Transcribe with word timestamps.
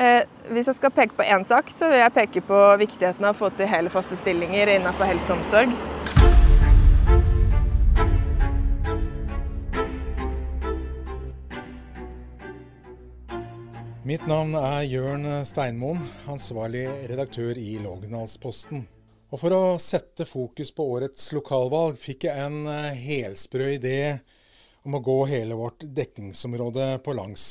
Eh, 0.00 0.22
hvis 0.48 0.64
jeg 0.70 0.78
skal 0.78 0.92
peke 0.96 1.12
på 1.12 1.24
én 1.28 1.42
sak, 1.44 1.68
så 1.68 1.90
vil 1.90 1.98
jeg 2.00 2.12
peke 2.14 2.40
på 2.48 2.58
viktigheten 2.80 3.24
av 3.26 3.34
å 3.34 3.40
få 3.42 3.50
til 3.52 3.68
hele 3.68 3.90
faste 3.92 4.16
stillinger 4.16 4.70
innenfor 4.72 5.04
helse 5.04 5.34
og 5.34 5.42
omsorg. 5.42 5.74
Mitt 14.08 14.24
navn 14.26 14.56
er 14.56 14.86
Jørn 14.88 15.28
Steinmoen, 15.44 16.00
ansvarlig 16.32 16.86
redaktør 17.10 17.60
i 17.60 17.76
Lågendalsposten. 17.84 18.86
Og 19.30 19.38
For 19.38 19.52
å 19.54 19.76
sette 19.78 20.24
fokus 20.24 20.72
på 20.74 20.86
årets 20.96 21.28
lokalvalg 21.36 22.00
fikk 22.00 22.24
jeg 22.26 22.48
en 22.48 22.64
eh, 22.72 22.96
helsprø 22.96 23.68
idé 23.76 24.00
om 24.80 24.96
å 24.96 25.02
gå 25.04 25.18
hele 25.28 25.60
vårt 25.60 25.84
dekningsområde 25.84 26.96
på 27.04 27.14
langs. 27.20 27.50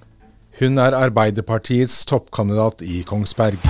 Hun 0.61 0.77
er 0.77 0.93
Arbeiderpartiets 0.93 2.03
toppkandidat 2.05 2.83
i 2.85 2.99
Kongsberg. 3.09 3.63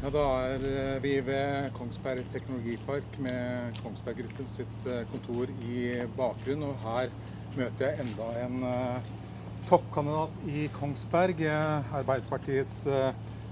Ja, 0.00 0.12
da 0.14 0.22
er 0.46 0.62
eh, 0.64 0.94
vi 1.04 1.10
ved 1.26 1.66
Kongsberg 1.74 2.22
teknologipark 2.32 3.18
med 3.20 3.76
Kongsberg 3.82 4.22
Gruppen 4.22 4.46
sitt 4.54 4.88
eh, 4.88 5.02
kontor 5.10 5.52
i 5.60 5.82
bakgrunn. 6.16 6.64
Og 6.70 6.80
her 6.86 7.12
møter 7.58 7.84
jeg 7.90 8.06
enda 8.06 8.28
en 8.46 8.64
uh, 8.64 9.10
toppkandidat 9.68 10.48
i 10.48 10.64
Kongsberg. 10.78 11.42
Arbeiderpartiets 12.00 12.78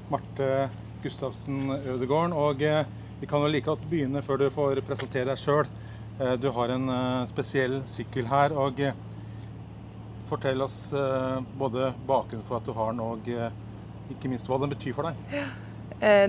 Marte 0.09 0.71
Gustavsen 1.03 1.75
Ødegården. 1.83 2.33
Og 2.33 2.65
vi 3.21 3.29
kan 3.29 3.45
jo 3.45 3.53
like 3.53 3.69
godt 3.69 3.85
begynne 3.91 4.25
før 4.25 4.41
du 4.41 4.49
får 4.57 4.81
presentere 4.89 5.29
deg 5.35 5.45
sjøl. 5.45 5.69
Du 6.41 6.49
har 6.57 6.73
en 6.73 6.89
spesiell 7.29 7.83
sykkel 7.93 8.33
her. 8.33 8.57
og 8.57 8.81
Fortell 10.27 10.65
oss 10.65 10.77
både 11.59 11.93
bakgrunnen 12.09 12.47
for 12.49 12.59
at 12.59 12.67
du 12.67 12.73
har 12.75 12.91
den, 12.91 13.03
og 13.05 13.29
ikke 14.11 14.31
minst 14.31 14.49
hva 14.51 14.59
den 14.59 14.73
betyr 14.73 14.97
for 14.97 15.07
deg. 15.07 15.45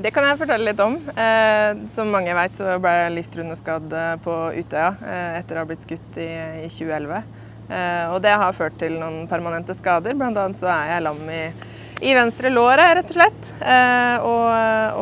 Det 0.04 0.12
kan 0.14 0.28
jeg 0.28 0.38
fortelle 0.40 0.70
litt 0.70 0.84
om. 0.84 1.00
Som 1.96 2.14
mange 2.14 2.36
vet, 2.38 2.54
så 2.60 2.78
ble 2.84 2.94
jeg 2.94 3.16
livstruende 3.16 3.58
skadd 3.58 3.96
på 4.22 4.36
Utøya 4.54 4.92
etter 5.40 5.58
å 5.58 5.64
ha 5.64 5.70
blitt 5.72 5.88
skutt 5.88 6.22
i 6.22 6.30
2011. 6.70 7.26
Eh, 7.68 8.06
og 8.14 8.22
det 8.24 8.32
har 8.32 8.56
ført 8.56 8.78
til 8.80 8.96
noen 9.00 9.26
permanente 9.28 9.76
skader. 9.76 10.16
Blant 10.18 10.40
annet 10.40 10.60
så 10.62 10.70
er 10.72 10.94
jeg 10.94 11.04
lam 11.04 11.20
i, 11.32 11.42
i 12.00 12.14
venstre 12.16 12.52
låret, 12.54 12.94
rett 13.00 13.12
og 13.12 13.20
slett. 13.20 13.50
Eh, 13.60 14.16
og, 14.24 14.46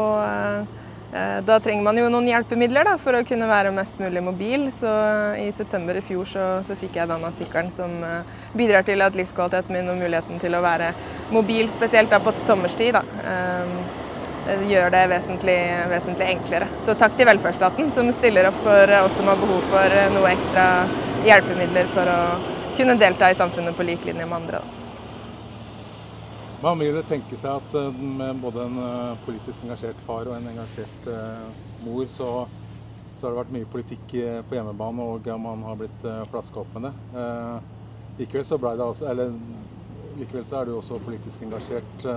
og 0.02 0.16
eh, 0.26 0.74
da 1.48 1.60
trenger 1.64 1.86
man 1.86 1.98
jo 2.00 2.10
noen 2.12 2.28
hjelpemidler 2.28 2.88
da, 2.90 2.96
for 3.00 3.16
å 3.16 3.24
kunne 3.28 3.48
være 3.48 3.72
mest 3.76 4.00
mulig 4.02 4.24
mobil. 4.26 4.66
Så 4.76 4.90
i 5.40 5.48
september 5.56 5.96
i 5.96 6.04
fjor 6.04 6.28
så, 6.28 6.48
så 6.68 6.76
fikk 6.80 6.98
jeg 7.00 7.08
denne 7.12 7.30
sykkelen 7.38 7.72
som 7.72 7.94
bidrar 8.58 8.84
til 8.88 9.04
at 9.06 9.16
livskvaliteten 9.16 9.78
min 9.78 9.94
og 9.94 10.02
muligheten 10.02 10.42
til 10.44 10.58
å 10.58 10.64
være 10.66 10.92
mobil, 11.32 11.70
spesielt 11.72 12.12
da 12.12 12.20
på 12.20 12.36
sommerstid, 12.44 13.00
da, 13.00 13.04
gjør 14.70 14.92
det 14.94 15.04
vesentlig, 15.10 15.58
vesentlig, 15.90 16.30
enklere. 16.36 16.70
Så 16.86 16.94
takk 17.00 17.16
til 17.18 17.30
velferdsstaten 17.32 17.92
som 17.96 18.12
stiller 18.20 18.52
opp 18.52 18.60
for 18.66 18.96
oss 19.02 19.18
som 19.18 19.32
har 19.32 19.42
behov 19.42 19.66
for 19.72 20.00
noe 20.16 20.34
ekstra 20.36 20.68
hjelpemidler 21.26 21.94
for 21.96 22.12
å 22.12 22.22
kunne 22.78 23.00
delta 23.00 23.32
i 23.32 23.38
samfunnet 23.40 23.78
på 23.78 23.88
lik 23.88 24.06
linje 24.06 24.28
med 24.28 24.44
andre. 24.44 24.62
Da. 24.62 24.85
Man 26.66 26.80
vil 26.82 26.98
tenke 27.06 27.38
seg 27.38 27.60
at 27.60 27.76
eh, 27.78 27.98
med 28.18 28.40
både 28.42 28.64
en 28.66 28.78
eh, 28.82 29.18
politisk 29.22 29.62
engasjert 29.68 30.00
far 30.08 30.26
og 30.26 30.34
en 30.34 30.48
engasjert 30.50 31.10
uh, 31.14 31.44
mor, 31.86 32.08
så, 32.10 32.30
så, 33.20 33.20
har 33.20 33.36
det 33.36 33.38
vært 33.38 33.52
mye 33.54 33.68
politikk 33.70 34.16
på 34.50 34.58
hjemmebane, 34.58 35.06
og 35.06 35.28
man 35.44 35.62
har 35.68 35.78
blitt 35.78 36.08
flaska 36.32 36.64
opp 36.64 36.72
med 36.74 36.88
det. 36.88 36.94
Likevel, 38.18 38.46
så 38.48 38.58
det 38.58 38.72
altså, 38.74 39.06
eller, 39.12 39.36
likevel 40.18 40.48
så 40.50 40.58
er 40.58 40.66
du 40.66 40.74
også 40.80 40.98
politisk 41.06 41.44
engasjert. 41.46 42.08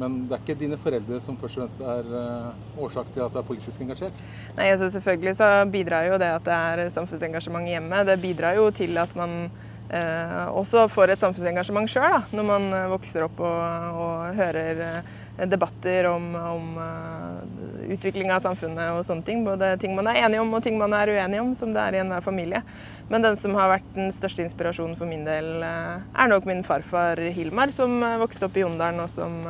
Men 0.00 0.20
det 0.28 0.36
er 0.36 0.44
ikke 0.44 0.58
dine 0.60 0.78
foreldre 0.80 1.18
som 1.22 1.38
først 1.40 1.58
og 1.58 1.64
fremst 1.64 1.82
er 1.82 2.78
årsak 2.80 3.10
til 3.14 3.24
at 3.24 3.34
du 3.34 3.40
er 3.40 3.48
politisk 3.50 3.82
engasjert? 3.84 4.22
Nei, 4.56 4.70
altså 4.70 4.92
Selvfølgelig 4.94 5.34
så 5.40 5.50
bidrar 5.72 6.06
jo 6.06 6.20
det 6.22 6.30
at 6.36 6.46
det 6.46 6.60
er 6.60 6.94
samfunnsengasjement 6.94 7.68
hjemme. 7.68 8.04
Det 8.08 8.20
bidrar 8.22 8.60
jo 8.60 8.70
til 8.76 9.00
at 9.00 9.18
man 9.18 9.50
eh, 9.94 10.50
også 10.56 10.86
får 10.92 11.12
et 11.12 11.22
samfunnsengasjement 11.22 11.90
sjøl, 11.90 12.20
når 12.36 12.46
man 12.46 12.68
vokser 12.92 13.26
opp 13.26 13.40
og, 13.42 13.98
og 14.04 14.38
hører 14.38 14.82
eh, 14.86 15.10
debatter 15.50 16.04
om, 16.10 16.24
om 16.36 16.64
uh, 16.76 17.92
utvikling 17.94 18.28
av 18.28 18.42
samfunnet 18.44 18.90
og 18.92 19.06
sånne 19.06 19.24
ting. 19.24 19.44
Både 19.46 19.70
ting 19.80 19.94
man 19.96 20.10
er 20.10 20.18
enige 20.26 20.42
om 20.42 20.50
og 20.52 20.60
ting 20.66 20.76
man 20.76 20.92
er 20.92 21.08
uenige 21.14 21.40
om, 21.40 21.54
som 21.56 21.72
det 21.72 21.80
er 21.80 21.96
i 21.96 22.00
enhver 22.02 22.20
familie. 22.26 22.60
Men 23.08 23.24
den 23.24 23.38
som 23.40 23.56
har 23.56 23.70
vært 23.72 23.88
den 23.94 24.12
største 24.12 24.44
inspirasjonen 24.44 24.98
for 25.00 25.08
min 25.08 25.24
del, 25.24 25.48
uh, 25.64 26.02
er 26.12 26.28
nok 26.28 26.48
min 26.50 26.60
farfar 26.66 27.22
Hilmar, 27.32 27.72
som 27.72 28.02
vokste 28.20 28.50
opp 28.50 28.58
i 28.60 28.66
Jondalen 28.66 29.00
og 29.00 29.08
som 29.12 29.40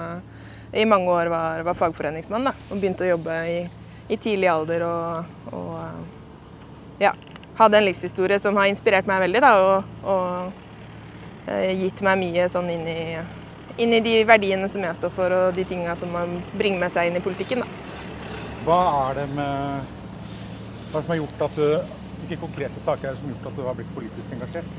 i 0.70 0.86
mange 0.86 1.10
år 1.10 1.32
var, 1.32 1.64
var 1.66 1.78
fagforeningsmann. 1.80 2.46
Da, 2.46 2.54
og 2.70 2.78
begynte 2.78 3.08
å 3.08 3.12
jobbe 3.16 3.40
i, 3.50 3.58
i 4.06 4.20
tidlig 4.20 4.52
alder 4.52 4.86
og, 4.86 5.34
og 5.58 7.02
ja, 7.02 7.16
hadde 7.60 7.78
en 7.78 7.86
livshistorie 7.86 8.40
som 8.42 8.56
har 8.58 8.70
inspirert 8.72 9.08
meg 9.10 9.22
veldig. 9.26 9.44
Da, 9.44 9.52
og, 9.60 10.08
og 10.08 11.52
gitt 11.76 12.02
meg 12.06 12.18
mye 12.20 12.48
sånn 12.52 12.72
inn 12.72 12.88
i 12.88 13.00
inn 13.80 13.94
i 13.96 14.00
de 14.04 14.18
verdiene 14.28 14.68
som 14.68 14.82
jeg 14.84 14.98
står 14.98 15.12
for, 15.14 15.32
og 15.32 15.56
de 15.56 15.64
tinga 15.68 15.94
som 15.96 16.12
man 16.12 16.38
bringer 16.52 16.82
med 16.82 16.92
seg 16.92 17.08
inn 17.08 17.16
i 17.16 17.24
politikken. 17.24 17.64
Da. 17.64 17.96
Hva 18.66 18.80
er 19.08 19.20
det 19.22 19.26
med 19.32 19.96
Hva 20.90 21.00
som 21.00 21.14
har 21.14 21.20
gjort 21.22 21.44
at 21.46 21.56
du 21.56 21.66
Hvilke 22.20 22.36
konkrete 22.42 22.82
saker 22.82 23.08
er 23.08 23.14
det 23.14 23.20
som 23.20 23.28
har 23.30 23.36
gjort 23.36 23.46
at 23.48 23.56
du 23.56 23.62
har 23.64 23.76
blitt 23.78 23.92
politisk 23.96 24.34
engasjert? 24.36 24.74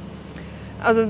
Altså, 0.85 1.07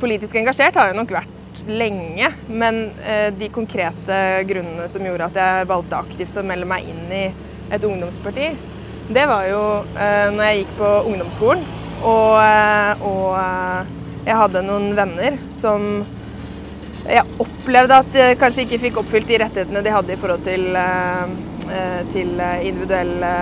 Politisk 0.00 0.36
engasjert 0.38 0.78
har 0.78 0.90
jeg 0.90 0.98
nok 1.00 1.10
vært 1.12 1.62
lenge, 1.66 2.28
men 2.48 2.78
eh, 3.04 3.28
de 3.34 3.48
konkrete 3.52 4.18
grunnene 4.48 4.86
som 4.88 5.04
gjorde 5.04 5.26
at 5.28 5.40
jeg 5.42 5.66
valgte 5.70 5.98
aktivt 5.98 6.38
å 6.38 6.44
melde 6.46 6.68
meg 6.70 6.86
inn 6.88 7.02
i 7.12 7.24
et 7.74 7.84
ungdomsparti, 7.84 8.46
det 9.08 9.26
var 9.26 9.46
jo 9.50 9.62
eh, 9.98 10.28
når 10.32 10.44
jeg 10.46 10.60
gikk 10.62 10.74
på 10.78 10.90
ungdomsskolen 11.10 11.64
og, 12.02 12.34
eh, 12.42 13.04
og 13.06 13.28
eh, 13.38 13.94
jeg 14.26 14.38
hadde 14.38 14.64
noen 14.66 14.90
venner 14.98 15.38
som 15.54 16.02
jeg 17.02 17.24
opplevde 17.42 17.98
at 17.98 18.12
de 18.14 18.26
kanskje 18.38 18.66
ikke 18.66 18.80
fikk 18.84 19.00
oppfylt 19.02 19.26
de 19.30 19.38
rettighetene 19.42 19.82
de 19.82 19.94
hadde 19.94 20.14
i 20.14 20.18
forhold 20.20 20.44
til, 20.46 20.68
eh, 20.78 22.02
til 22.12 22.30
individuelle, 22.62 23.32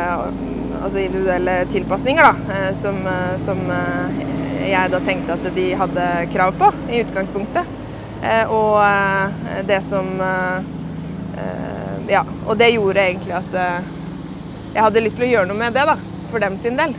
altså 0.80 1.02
individuelle 1.02 1.58
tilpasninger, 1.72 2.24
da, 2.24 2.60
som, 2.76 3.00
som, 3.42 3.60
jeg 4.64 4.92
da 4.92 5.00
tenkte 5.04 5.36
at 5.36 5.48
de 5.56 5.66
hadde 5.76 6.08
krav 6.32 6.56
på 6.56 6.68
i 6.92 7.02
utgangspunktet. 7.02 7.76
Og 8.52 8.76
det 9.68 9.80
som 9.88 10.12
Ja, 12.10 12.24
og 12.46 12.58
det 12.58 12.72
gjorde 12.74 13.02
egentlig 13.02 13.36
at 13.38 13.56
jeg 14.74 14.82
hadde 14.82 15.02
lyst 15.04 15.18
til 15.18 15.28
å 15.28 15.32
gjøre 15.32 15.50
noe 15.50 15.58
med 15.58 15.74
det, 15.76 15.86
da, 15.88 15.96
for 16.30 16.42
dem 16.42 16.58
sin 16.62 16.78
del. 16.78 16.94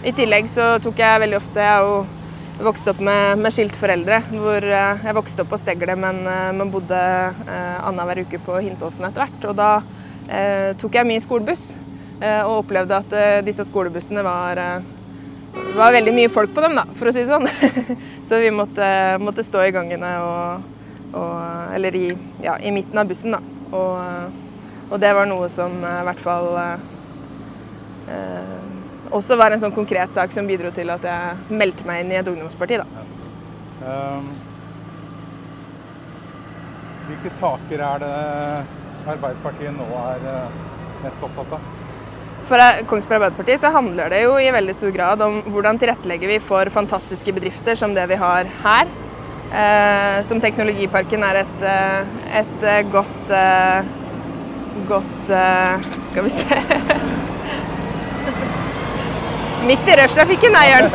I 0.00 0.12
tillegg 0.16 0.48
så 0.48 0.72
tok 0.82 0.98
jeg 1.00 1.20
veldig 1.22 1.38
ofte 1.38 1.64
jeg 2.60 2.66
vokste 2.66 2.92
opp 2.92 2.98
med, 3.00 3.38
med 3.40 3.54
skilte 3.56 3.78
hvor 3.80 4.60
eh, 4.60 5.04
Jeg 5.04 5.16
vokste 5.16 5.42
opp 5.42 5.48
på 5.54 5.58
Stegle, 5.60 5.94
men 5.96 6.22
man 6.24 6.66
eh, 6.66 6.72
bodde 6.72 6.98
uh, 7.48 7.86
annenhver 7.88 8.20
uke 8.20 8.40
på 8.44 8.58
Hintåsen 8.60 9.06
etter 9.08 9.24
hvert. 9.24 9.46
Og 9.48 9.56
da 9.56 9.70
uh, 9.80 10.76
tok 10.76 10.94
jeg 10.94 11.08
mye 11.08 11.24
skolebuss, 11.24 11.70
Uh, 12.20 12.42
og 12.44 12.66
opplevde 12.66 12.92
at 12.92 13.14
uh, 13.16 13.38
disse 13.40 13.64
skolebussene 13.64 14.20
var 14.20 14.58
Det 14.60 15.70
var 15.72 15.94
veldig 15.94 16.12
mye 16.12 16.28
folk 16.28 16.50
på 16.52 16.60
dem, 16.60 16.74
da, 16.76 16.82
for 16.98 17.08
å 17.08 17.14
si 17.16 17.22
det 17.24 17.30
sånn. 17.32 17.48
Så 18.28 18.42
vi 18.42 18.50
måtte, 18.52 18.84
måtte 19.24 19.40
stå 19.40 19.62
i 19.64 19.72
gangene 19.72 20.10
og, 20.20 20.66
og 21.16 21.72
Eller 21.78 21.96
i, 21.96 22.04
ja, 22.44 22.58
i, 22.60 22.74
midten 22.76 23.00
av 23.00 23.08
bussen, 23.08 23.32
da. 23.32 23.40
Og, 23.72 24.36
og, 24.90 24.96
det 25.00 25.14
var 25.14 25.28
noe 25.30 25.48
som 25.54 25.78
i 25.80 26.04
hvert 26.08 26.22
fall 26.26 26.48
også 29.14 29.36
var 29.38 29.54
en 29.54 29.62
sånn 29.62 29.74
konkret 29.74 30.12
sak 30.14 30.32
som 30.34 30.48
bidro 30.48 30.70
til 30.74 30.90
at 30.92 31.04
jeg 31.06 31.56
meldte 31.60 31.86
meg 31.88 32.04
inn 32.04 32.14
i 32.14 32.20
et 32.20 32.30
ungdomsparti. 32.30 32.78
Da. 32.80 33.04
Um, 33.80 34.30
hvilke 37.08 37.32
saker 37.40 37.82
er 37.82 38.02
det 38.04 38.16
Arbeiderpartiet 39.10 39.72
nå 39.74 39.86
er 39.98 40.26
eh, 40.30 40.58
mest 41.06 41.22
opptatt 41.26 41.54
av? 41.56 41.68
For 42.50 42.84
Kongsberg 42.90 43.22
Arbeiderparti 43.22 43.56
så 43.62 43.70
handler 43.74 44.12
det 44.12 44.20
jo 44.26 44.34
i 44.38 44.50
veldig 44.52 44.74
stor 44.76 44.92
grad 44.94 45.22
om 45.24 45.40
hvordan 45.48 45.80
tilrettelegger 45.80 46.34
vi 46.34 46.40
for 46.44 46.70
fantastiske 46.74 47.34
bedrifter 47.34 47.78
som 47.78 47.94
det 47.96 48.04
vi 48.10 48.18
har 48.20 48.50
her. 48.62 48.90
Eh, 49.50 50.18
som 50.28 50.42
Teknologiparken 50.42 51.24
er 51.26 51.40
et, 51.42 51.64
et 52.42 52.68
godt 52.92 53.32
Godt 54.88 55.04
Skal 56.10 56.24
vi 56.24 56.30
se 56.30 56.46
Midt 59.66 59.88
i 59.88 59.92
rushtrafikken, 60.02 60.56
eieren. 60.56 60.90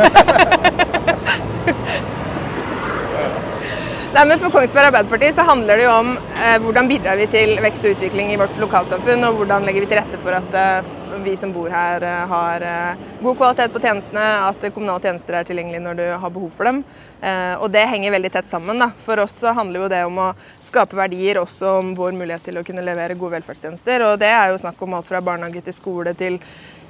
Nei, 4.16 4.22
men 4.30 4.40
For 4.40 4.48
Kongsberg 4.48 4.94
Arbeiderparti 4.94 5.34
så 5.36 5.44
handler 5.44 5.76
det 5.76 5.84
jo 5.84 5.92
om 5.92 6.14
eh, 6.16 6.54
hvordan 6.64 6.88
bidrar 6.88 7.18
vi 7.20 7.26
til 7.28 7.58
vekst 7.60 7.84
og 7.84 7.98
utvikling 7.98 8.30
i 8.32 8.38
vårt 8.40 8.54
lokalsamfunn, 8.62 9.26
og 9.28 9.42
hvordan 9.42 9.66
legger 9.68 9.84
vi 9.84 9.90
til 9.92 10.00
rette 10.00 10.20
for 10.22 10.38
at 10.38 10.54
eh, 10.56 10.86
vi 11.26 11.34
som 11.36 11.52
bor 11.52 11.68
her 11.68 12.04
eh, 12.08 12.22
har 12.32 12.64
eh, 12.64 13.02
god 13.20 13.36
kvalitet 13.42 13.74
på 13.74 13.82
tjenestene, 13.84 14.24
at 14.48 14.64
kommunale 14.70 15.04
tjenester 15.04 15.36
er 15.36 15.50
tilgjengelige 15.50 15.84
når 15.84 16.00
du 16.00 16.04
har 16.22 16.32
behov 16.32 16.54
for 16.56 16.70
dem. 16.70 16.80
Eh, 17.20 17.58
og 17.60 17.68
det 17.74 17.84
henger 17.92 18.16
veldig 18.16 18.32
tett 18.38 18.48
sammen. 18.54 18.80
da. 18.86 18.88
For 19.04 19.20
oss 19.26 19.36
så 19.42 19.52
handler 19.58 19.84
jo 19.84 19.92
det 19.92 20.00
om 20.08 20.22
å 20.24 20.30
skape 20.64 20.96
verdier, 20.96 21.42
også 21.44 21.76
om 21.82 21.92
vår 22.00 22.16
mulighet 22.16 22.48
til 22.48 22.62
å 22.62 22.64
kunne 22.64 22.88
levere 22.88 23.20
gode 23.20 23.36
velferdstjenester. 23.42 24.08
Og 24.14 24.24
det 24.24 24.32
er 24.32 24.54
jo 24.54 24.64
snakk 24.64 24.80
om 24.88 24.96
alt 24.96 25.12
fra 25.12 25.24
barnehage 25.28 25.66
til 25.68 25.76
skole 25.76 26.16
til 26.16 26.40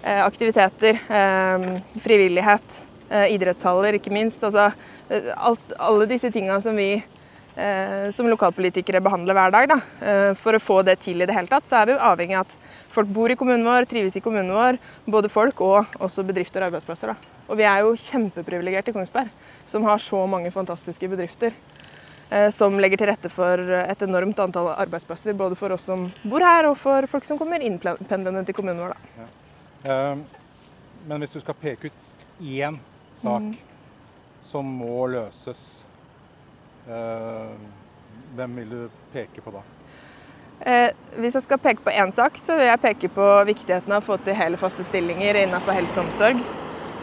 aktiviteter, 0.05 0.99
frivillighet, 2.03 2.75
idrettshaller 3.33 3.97
ikke 3.97 4.13
minst. 4.13 4.43
Altså, 4.45 4.67
alt, 5.33 5.71
alle 5.81 6.05
disse 6.11 6.29
tingene 6.29 6.59
som 6.61 6.77
vi 6.77 6.99
som 8.11 8.27
lokalpolitikere 8.27 8.99
behandler 8.99 9.37
hver 9.37 9.53
dag. 9.53 9.69
Da. 9.71 9.77
For 10.41 10.57
å 10.57 10.59
få 10.59 10.81
det 10.83 10.97
til 11.05 11.23
i 11.23 11.27
det 11.29 11.35
hele 11.37 11.47
tatt, 11.47 11.67
så 11.69 11.77
er 11.79 11.87
vi 11.87 11.95
avhengig 11.95 12.35
av 12.35 12.43
at 12.43 12.55
folk 12.91 13.07
bor 13.15 13.31
i 13.31 13.37
kommunen 13.39 13.63
vår, 13.63 13.87
trives 13.87 14.17
i 14.19 14.23
kommunen 14.23 14.51
vår. 14.51 14.79
Både 15.07 15.31
folk 15.31 15.61
og 15.63 15.95
også 16.03 16.25
bedrifter 16.27 16.65
og 16.65 16.73
arbeidsplasser. 16.73 17.13
Da. 17.13 17.35
Og 17.47 17.59
vi 17.61 17.67
er 17.69 17.85
jo 17.85 17.93
kjempeprivilegerte 18.09 18.91
i 18.91 18.97
Kongsberg, 18.97 19.31
som 19.71 19.87
har 19.87 20.03
så 20.03 20.25
mange 20.27 20.51
fantastiske 20.51 21.07
bedrifter. 21.11 21.55
Som 22.51 22.79
legger 22.81 22.99
til 22.99 23.11
rette 23.11 23.29
for 23.31 23.61
et 23.77 24.03
enormt 24.03 24.39
antall 24.41 24.71
arbeidsplasser, 24.73 25.37
både 25.37 25.55
for 25.55 25.75
oss 25.75 25.85
som 25.87 26.09
bor 26.25 26.43
her, 26.43 26.67
og 26.71 26.79
for 26.81 27.07
folk 27.07 27.27
som 27.27 27.39
kommer 27.39 27.63
innpendlende 27.63 28.43
til 28.47 28.57
kommunen 28.57 28.81
vår. 28.81 28.95
Da. 28.95 29.23
Ja. 29.23 29.31
Ehm, 29.85 30.25
men 31.05 31.21
hvis 31.21 31.35
du 31.35 31.39
skal 31.39 31.57
peke 31.61 31.91
ut 31.91 31.93
én 32.41 32.79
sak 33.13 33.41
mm. 33.41 33.57
som 34.49 34.65
må 34.65 35.05
løses, 35.13 35.84
hvem 36.85 38.59
vil 38.59 38.69
du 38.69 38.81
peke 39.13 39.41
på 39.41 39.53
da? 39.53 39.63
Eh, 40.65 40.91
hvis 41.19 41.35
jeg 41.35 41.43
skal 41.43 41.59
peke 41.61 41.83
på 41.83 41.91
én 41.91 42.13
sak, 42.15 42.37
så 42.39 42.55
vil 42.57 42.69
jeg 42.69 42.81
peke 42.83 43.09
på 43.11 43.25
viktigheten 43.49 43.91
av 43.91 44.03
å 44.03 44.07
få 44.07 44.17
til 44.23 44.37
hele 44.37 44.59
faste 44.59 44.85
stillinger 44.87 45.41
innenfor 45.41 45.75
helse 45.75 45.99
og 45.99 46.07
omsorg. 46.07 46.41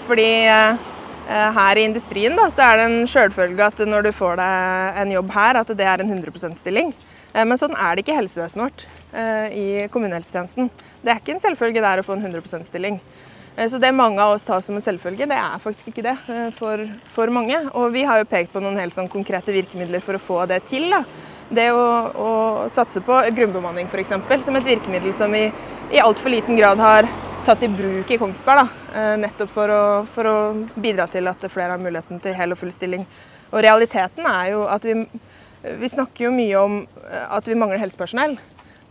Fordi 0.09 0.29
eh, 0.49 0.89
her 1.29 1.79
i 1.79 1.85
industrien 1.87 2.37
da, 2.39 2.49
så 2.53 2.65
er 2.67 2.81
det 2.81 2.87
en 2.89 3.11
selvfølge 3.11 3.69
at 3.69 3.83
når 3.87 4.09
du 4.09 4.13
får 4.17 4.41
deg 4.41 5.03
en 5.05 5.17
jobb 5.19 5.35
her, 5.37 5.61
at 5.61 5.75
det 5.79 5.89
er 5.89 6.03
en 6.03 6.15
100 6.15 6.33
%-stilling. 6.33 6.95
Eh, 7.33 7.45
men 7.45 7.61
sånn 7.61 7.77
er 7.77 7.95
det 7.95 8.07
ikke 8.07 8.17
i 8.17 8.21
helsevesenet 8.23 8.65
vårt, 8.65 8.87
eh, 9.13 9.47
i 9.53 9.67
kommunehelsetjenesten. 9.93 10.71
Det 11.03 11.13
er 11.13 11.21
ikke 11.21 11.37
en 11.37 11.45
selvfølge 11.45 11.85
der 11.85 12.01
å 12.01 12.07
få 12.07 12.17
en 12.17 12.25
100 12.25 12.43
%-stilling. 12.43 12.99
Eh, 13.57 13.69
så 13.69 13.79
det 13.79 13.93
mange 13.93 14.23
av 14.23 14.37
oss 14.37 14.47
tar 14.47 14.61
som 14.61 14.77
en 14.79 14.85
selvfølge, 14.85 15.29
det 15.31 15.39
er 15.39 15.63
faktisk 15.63 15.93
ikke 15.93 16.05
det 16.07 16.17
for, 16.59 16.85
for 17.15 17.33
mange. 17.35 17.59
Og 17.73 17.93
vi 17.95 18.05
har 18.09 18.23
jo 18.23 18.29
pekt 18.31 18.53
på 18.53 18.63
noen 18.63 18.81
helt 18.81 18.97
sånn 18.97 19.11
konkrete 19.13 19.55
virkemidler 19.55 20.05
for 20.05 20.19
å 20.19 20.23
få 20.23 20.45
det 20.51 20.63
til. 20.71 20.89
Da. 20.93 21.03
Det 21.53 21.69
å, 21.77 21.85
å 22.13 22.31
satse 22.73 23.03
på 23.05 23.19
grunnbemanning 23.37 23.91
f.eks. 23.93 24.15
som 24.47 24.57
et 24.57 24.71
virkemiddel 24.71 25.13
som 25.17 25.33
vi 25.33 25.49
i 25.93 26.01
altfor 26.01 26.33
liten 26.33 26.57
grad 26.57 26.81
har 26.81 27.09
tatt 27.45 27.63
i 27.67 27.69
bruk 27.69 28.09
i 28.11 28.19
Kongsberg. 28.21 28.63
Da. 28.63 29.05
Nettopp 29.21 29.53
for 29.53 29.73
å, 29.73 29.83
for 30.15 30.31
å 30.31 30.39
bidra 30.75 31.09
til 31.13 31.29
at 31.29 31.45
flere 31.53 31.75
har 31.75 31.83
muligheten 31.83 32.23
til 32.23 32.37
hel 32.39 32.55
og 32.55 32.61
full 32.63 32.73
stilling. 32.73 33.05
Og 33.53 33.61
realiteten 33.67 34.25
er 34.25 34.55
jo 34.55 34.65
at 34.71 34.87
vi 34.89 35.03
vi 35.63 35.89
snakker 35.89 36.27
jo 36.27 36.33
mye 36.35 36.59
om 36.59 36.81
eh, 37.07 37.27
at 37.31 37.49
vi 37.49 37.59
mangler 37.59 37.81
helsepersonell. 37.83 38.37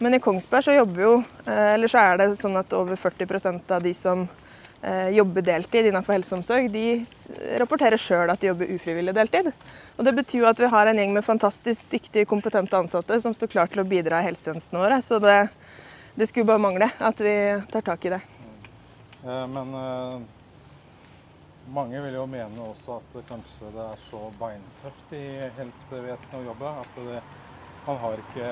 Men 0.02 0.16
i 0.16 0.22
Kongsberg 0.24 0.66
så 0.66 0.76
jobber 0.76 1.04
jo, 1.04 1.16
eh, 1.46 1.74
eller 1.76 1.92
så 1.92 2.04
er 2.04 2.22
det 2.22 2.30
sånn 2.40 2.56
at 2.60 2.72
over 2.74 3.00
40% 3.00 3.74
av 3.76 3.84
de 3.84 3.94
som 3.98 4.24
eh, 4.82 5.10
jobber 5.18 5.46
deltid 5.46 5.90
innenfor 5.90 6.16
helse 6.16 6.34
og 6.34 6.42
omsorg, 6.42 6.68
de 6.74 7.06
rapporterer 7.62 8.02
sjøl 8.02 8.34
at 8.34 8.42
de 8.42 8.52
jobber 8.52 8.74
ufrivillig 8.76 9.16
deltid. 9.18 9.52
Og 9.98 10.06
Det 10.08 10.16
betyr 10.18 10.44
jo 10.44 10.50
at 10.50 10.60
vi 10.60 10.72
har 10.74 10.90
en 10.90 11.02
gjeng 11.02 11.16
med 11.16 11.26
fantastisk 11.28 11.88
dyktige, 11.92 12.30
kompetente 12.30 12.78
ansatte 12.78 13.20
som 13.22 13.36
står 13.38 13.54
klar 13.54 13.72
til 13.72 13.84
å 13.84 13.88
bidra 13.88 14.22
i 14.22 14.30
helsetjenestene 14.30 14.82
våre. 14.82 15.02
Så 15.06 15.20
det, 15.22 15.40
det 16.18 16.30
skulle 16.30 16.50
bare 16.50 16.64
mangle 16.64 16.92
at 16.98 17.22
vi 17.22 17.36
tar 17.72 17.86
tak 17.86 18.06
i 18.10 18.16
det. 18.16 18.22
Men 19.22 19.76
mange 21.70 22.02
vil 22.04 22.16
jo 22.18 22.24
mene 22.28 22.64
også 22.66 22.98
at 22.98 23.14
det 23.16 23.22
kanskje 23.30 23.70
det 23.76 23.84
er 23.84 24.00
så 24.10 24.22
beintøft 24.40 25.14
i 25.16 25.26
helsevesenet 25.60 26.40
å 26.40 26.46
jobbe 26.50 26.72
at 26.82 26.98
det, 26.98 27.20
man 27.86 28.02
har 28.06 28.24
ikke 28.26 28.48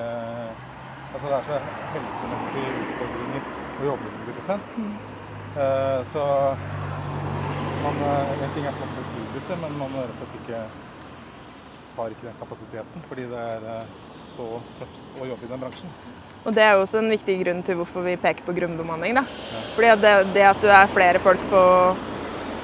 Altså 1.10 1.26
det 1.26 1.38
er 1.40 1.46
så 1.48 1.56
helsemessige 1.90 2.68
utfordringer 2.80 3.46
å 3.82 3.86
jobbe 3.88 4.10
100 4.12 4.60
mm. 4.78 4.92
uh, 4.94 5.19
Så 5.50 6.22
man, 7.82 7.96
eh, 8.06 8.42
en 8.44 8.50
ting 8.54 8.64
er 8.64 8.70
at 8.70 8.80
man 8.80 8.94
blir 8.94 9.06
tilbudt 9.14 9.48
det, 9.48 9.58
men 9.62 9.76
man 9.80 9.94
rett 9.96 10.12
og 10.12 10.18
slett 10.20 10.38
ikke 10.42 10.62
har 11.96 12.14
ikke 12.14 12.28
den 12.28 12.38
kapasiteten 12.40 13.04
fordi 13.08 13.26
det 13.30 13.44
er 13.54 13.66
eh, 13.74 13.94
så 14.36 14.48
tøft 14.78 15.20
å 15.20 15.28
jobbe 15.30 15.46
i 15.46 15.50
den 15.50 15.62
bransjen. 15.64 15.94
Og 16.40 16.54
Det 16.56 16.62
er 16.64 16.72
jo 16.72 16.84
også 16.84 17.00
en 17.02 17.10
viktig 17.12 17.36
grunn 17.42 17.64
til 17.64 17.76
hvorfor 17.80 18.04
vi 18.06 18.16
peker 18.20 18.46
på 18.46 18.54
grunnbemanning. 18.56 19.18
Da. 19.18 19.24
Ja. 19.52 19.64
Fordi 19.74 19.90
det, 20.04 20.14
det, 20.36 20.44
at 20.48 20.62
du 20.62 20.70
er 20.72 20.94
flere 20.94 21.20
folk 21.20 21.42
på 21.50 21.64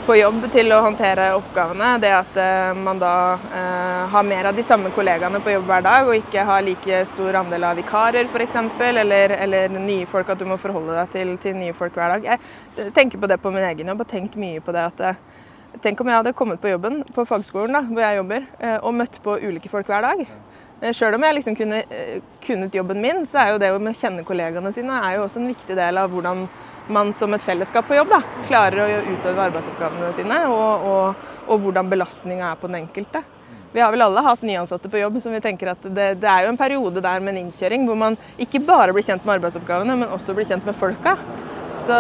på 0.06 0.14
jobb 0.14 0.44
til 0.54 0.70
å 0.70 0.78
håndtere 0.84 1.32
oppgavene. 1.34 1.86
Det 1.98 2.10
at 2.14 2.36
uh, 2.38 2.78
man 2.78 3.00
da 3.00 3.14
uh, 3.42 4.02
har 4.12 4.26
mer 4.26 4.48
av 4.50 4.54
de 4.54 4.62
samme 4.62 4.92
kollegaene 4.94 5.40
på 5.42 5.50
jobb 5.50 5.66
hver 5.66 5.82
dag, 5.82 6.06
og 6.06 6.18
ikke 6.20 6.44
har 6.46 6.62
like 6.62 7.00
stor 7.10 7.38
andel 7.40 7.66
av 7.66 7.80
vikarer 7.80 8.28
f.eks., 8.30 8.54
eller, 8.86 9.34
eller 9.34 9.74
nye 9.74 10.06
folk, 10.10 10.30
at 10.30 10.38
du 10.38 10.46
må 10.46 10.60
forholde 10.62 10.94
deg 10.94 11.10
til, 11.14 11.32
til, 11.42 11.56
nye 11.58 11.74
folk 11.74 11.98
hver 11.98 12.14
dag. 12.14 12.28
Jeg 12.30 12.92
tenker 12.94 13.18
på 13.18 13.30
det 13.30 13.40
på 13.42 13.50
min 13.54 13.66
egen 13.66 13.90
jobb 13.90 14.04
og 14.04 14.10
tenkt 14.12 14.38
mye 14.38 14.62
på 14.62 14.74
det 14.76 14.86
at 14.92 15.02
uh, 15.10 15.42
Tenk 15.84 15.98
om 16.00 16.08
jeg 16.08 16.16
hadde 16.16 16.32
kommet 16.32 16.56
på 16.62 16.70
jobben 16.70 17.02
på 17.12 17.26
fagskolen 17.28 17.74
da, 17.76 17.82
hvor 17.84 18.00
jeg 18.00 18.16
jobber, 18.16 18.46
og 18.78 18.94
møtt 18.96 19.18
på 19.20 19.34
ulike 19.42 19.68
folk 19.68 19.90
hver 19.90 20.06
dag. 20.06 20.22
Sjøl 20.96 21.18
om 21.18 21.26
jeg 21.26 21.36
liksom 21.36 21.58
kunne 21.58 21.82
kunnet 22.46 22.78
jobben 22.78 23.02
min, 23.04 23.26
så 23.28 23.42
er 23.42 23.50
jo 23.50 23.58
det 23.60 23.68
å 23.74 23.92
kjenne 23.92 24.24
kollegaene 24.24 24.72
sine 24.72 24.96
er 25.04 25.18
jo 25.18 25.26
også 25.26 25.42
en 25.42 25.50
viktig 25.52 25.76
del 25.76 26.00
av 26.00 26.08
hvordan 26.14 26.46
man 26.92 27.12
som 27.14 27.34
et 27.34 27.44
fellesskap 27.44 27.88
på 27.88 27.96
jobb 27.98 28.12
da, 28.12 28.20
klarer 28.46 28.82
å 28.82 29.00
utøve 29.14 29.48
arbeidsoppgavene 29.48 30.12
sine, 30.16 30.42
og, 30.50 30.86
og, 30.90 31.32
og 31.50 31.64
hvordan 31.64 31.90
belastninga 31.90 32.52
er 32.52 32.60
på 32.60 32.70
den 32.70 32.82
enkelte. 32.84 33.22
Vi 33.76 33.82
har 33.82 33.90
vel 33.92 34.06
alle 34.06 34.22
hatt 34.24 34.44
nyansatte 34.46 34.88
på 34.88 35.00
jobb 35.02 35.18
som 35.20 35.34
vi 35.34 35.42
tenker 35.44 35.75
at 35.75 35.82
det, 35.84 36.06
det, 36.22 36.28
er 36.30 36.46
jo 36.46 36.52
en 36.54 36.61
periode 36.61 37.02
der 37.04 37.20
med 37.20 37.34
en 37.34 37.42
innkjøring 37.44 37.84
hvor 37.84 37.99
man 38.00 38.16
ikke 38.40 38.62
bare 38.64 38.94
blir 38.96 39.04
kjent 39.04 39.26
med 39.26 39.34
arbeidsoppgavene, 39.37 39.99
men 40.00 40.14
også 40.16 40.37
blir 40.37 40.49
kjent 40.49 40.64
med 40.64 40.78
folka. 40.80 41.16
Så, 41.87 41.99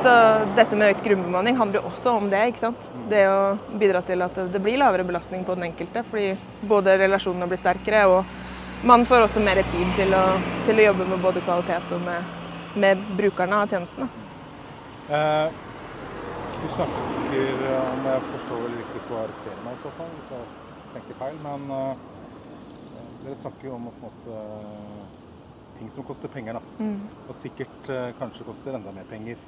så 0.00 0.12
dette 0.56 0.78
med 0.78 0.94
økt 0.94 1.02
grunnbemanning 1.04 1.58
handler 1.58 1.80
jo 1.80 1.90
også 1.90 2.14
om 2.14 2.30
det. 2.30 2.44
ikke 2.52 2.62
sant? 2.62 2.86
Det 3.10 3.24
å 3.28 3.40
bidra 3.80 4.04
til 4.06 4.22
at 4.24 4.38
det 4.52 4.62
blir 4.62 4.78
lavere 4.80 5.04
belastning 5.04 5.42
på 5.44 5.58
den 5.58 5.66
enkelte. 5.72 6.04
Fordi 6.08 6.30
både 6.70 6.96
relasjonene 7.02 7.50
blir 7.50 7.60
sterkere, 7.60 8.06
og 8.08 8.86
man 8.86 9.04
får 9.08 9.26
også 9.26 9.42
mer 9.44 9.60
tid 9.74 9.96
til 9.98 10.14
å, 10.16 10.26
til 10.68 10.78
å 10.78 10.92
jobbe 10.92 11.10
med 11.10 11.26
både 11.26 11.42
kvalitet 11.44 11.96
og 11.96 12.06
med 12.06 12.39
med 12.74 13.02
brukerne 13.18 13.62
av 13.62 13.72
tjenestene. 13.72 14.08
Eh, 15.10 15.48
du 16.60 16.68
snakker 16.76 17.66
om 17.80 18.06
jeg 18.06 18.22
forstår 18.34 18.62
vel 18.66 18.76
riktig 18.78 19.02
for 19.06 19.16
å 19.16 19.22
arrestere 19.24 19.64
meg 19.64 19.78
i 19.78 19.82
så 19.84 19.92
fall, 19.98 20.10
hvis 20.16 20.34
jeg 20.36 20.92
tenker 20.94 21.20
feil. 21.22 21.38
Men 21.46 21.70
eh, 21.76 22.06
dere 23.24 23.40
snakker 23.42 23.70
jo 23.70 23.76
om 23.76 23.88
på 23.88 23.94
en 23.96 24.06
måte, 24.06 24.42
ting 25.78 25.90
som 25.90 26.04
koster 26.04 26.28
penger. 26.28 26.60
da. 26.60 26.84
Mm. 26.84 27.00
Og 27.28 27.34
sikkert 27.34 27.90
eh, 27.90 28.10
kanskje 28.20 28.46
koster 28.48 28.76
enda 28.76 28.92
mer 28.94 29.08
penger 29.10 29.40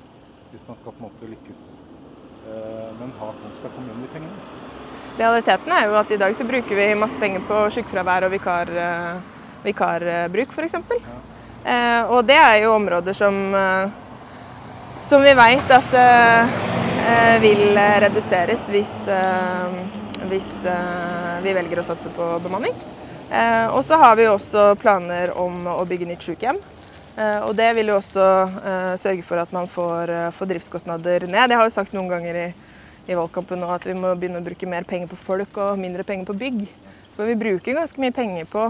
hvis 0.52 0.64
man 0.68 0.76
skal 0.76 0.92
på 0.92 1.00
en 1.00 1.08
måte 1.08 1.30
lykkes. 1.30 1.60
Eh, 2.48 2.88
men 3.00 3.12
har 3.20 3.36
Kongsberg 3.42 3.76
kommune 3.76 4.02
de 4.02 4.10
pengene? 4.12 4.48
Realiteten 5.18 5.72
er 5.76 5.86
jo 5.86 5.98
at 6.00 6.10
i 6.10 6.18
dag 6.20 6.34
så 6.36 6.44
bruker 6.48 6.78
vi 6.78 6.88
masse 6.96 7.18
penger 7.20 7.44
på 7.48 7.58
sykefravær 7.76 8.26
og 8.26 8.32
vikar, 8.32 8.72
eh, 8.82 9.20
vikarbruk 9.66 10.56
f.eks. 10.56 10.80
Ja. 10.96 11.18
Eh, 11.62 12.10
og 12.10 12.24
det 12.26 12.38
er 12.38 12.56
jo 12.64 12.74
områder 12.74 13.14
som, 13.14 13.36
eh, 13.54 13.90
som 15.02 15.22
vi 15.22 15.34
veit 15.38 15.70
at 15.70 15.94
eh, 15.94 16.58
vil 17.42 17.78
reduseres 18.02 18.62
hvis, 18.70 18.92
hvis 20.30 20.50
vi 21.42 21.54
velger 21.56 21.80
å 21.82 21.84
satse 21.86 22.10
på 22.14 22.26
bemanning. 22.44 22.76
Og 23.74 23.80
så 23.82 23.96
har 23.98 24.14
vi 24.16 24.28
også 24.30 24.76
planer 24.78 25.32
om 25.40 25.66
å 25.72 25.82
bygge 25.88 26.06
nytt 26.06 26.22
sykehjem. 26.22 26.60
Og 27.48 27.50
det 27.58 27.72
vil 27.74 27.90
jo 27.90 27.96
også 27.98 28.28
sørge 29.02 29.24
for 29.26 29.42
at 29.42 29.50
man 29.56 29.66
får, 29.72 30.12
får 30.36 30.50
driftskostnader 30.52 31.26
ned. 31.26 31.50
Jeg 31.50 31.58
har 31.58 31.66
jo 31.66 31.74
sagt 31.74 31.96
noen 31.96 32.12
ganger 32.12 32.38
i, 32.38 32.46
i 33.08 33.18
valgkampen 33.18 33.60
nå 33.64 33.72
at 33.74 33.88
vi 33.88 33.96
må 33.98 34.14
begynne 34.14 34.38
å 34.38 34.46
bruke 34.46 34.70
mer 34.70 34.86
penger 34.86 35.10
på 35.10 35.18
folk 35.26 35.58
og 35.64 35.80
mindre 35.82 36.06
penger 36.06 36.30
på 36.30 36.38
bygg. 36.44 36.62
For 37.16 37.28
vi 37.28 37.40
bruker 37.40 37.80
ganske 37.80 38.04
mye 38.04 38.14
penger 38.14 38.46
på 38.52 38.68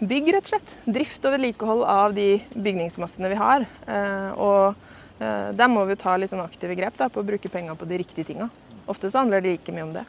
bygg, 0.00 0.32
rett 0.34 0.48
og 0.48 0.54
slett. 0.54 0.74
Drift 0.86 1.24
og 1.24 1.36
vedlikehold 1.36 1.84
av 1.88 2.14
de 2.16 2.28
bygningsmassene 2.54 3.30
vi 3.32 3.38
har. 3.38 3.66
Eh, 3.86 4.30
og 4.34 4.74
Eh, 5.18 5.50
der 5.54 5.70
må 5.70 5.84
vi 5.86 5.96
ta 5.98 6.16
litt 6.18 6.32
sånn 6.32 6.42
aktive 6.42 6.74
grep 6.78 6.98
da, 6.98 7.08
på 7.08 7.22
å 7.22 7.26
bruke 7.26 7.50
penger 7.50 7.78
på 7.78 7.88
de 7.88 8.00
riktige 8.02 8.32
tinga. 8.32 8.50
Ofte 8.90 9.10
så 9.10 9.22
handler 9.22 9.42
det 9.42 9.54
like 9.54 9.74
mye 9.74 9.86
om 9.86 9.94
det. 9.94 10.04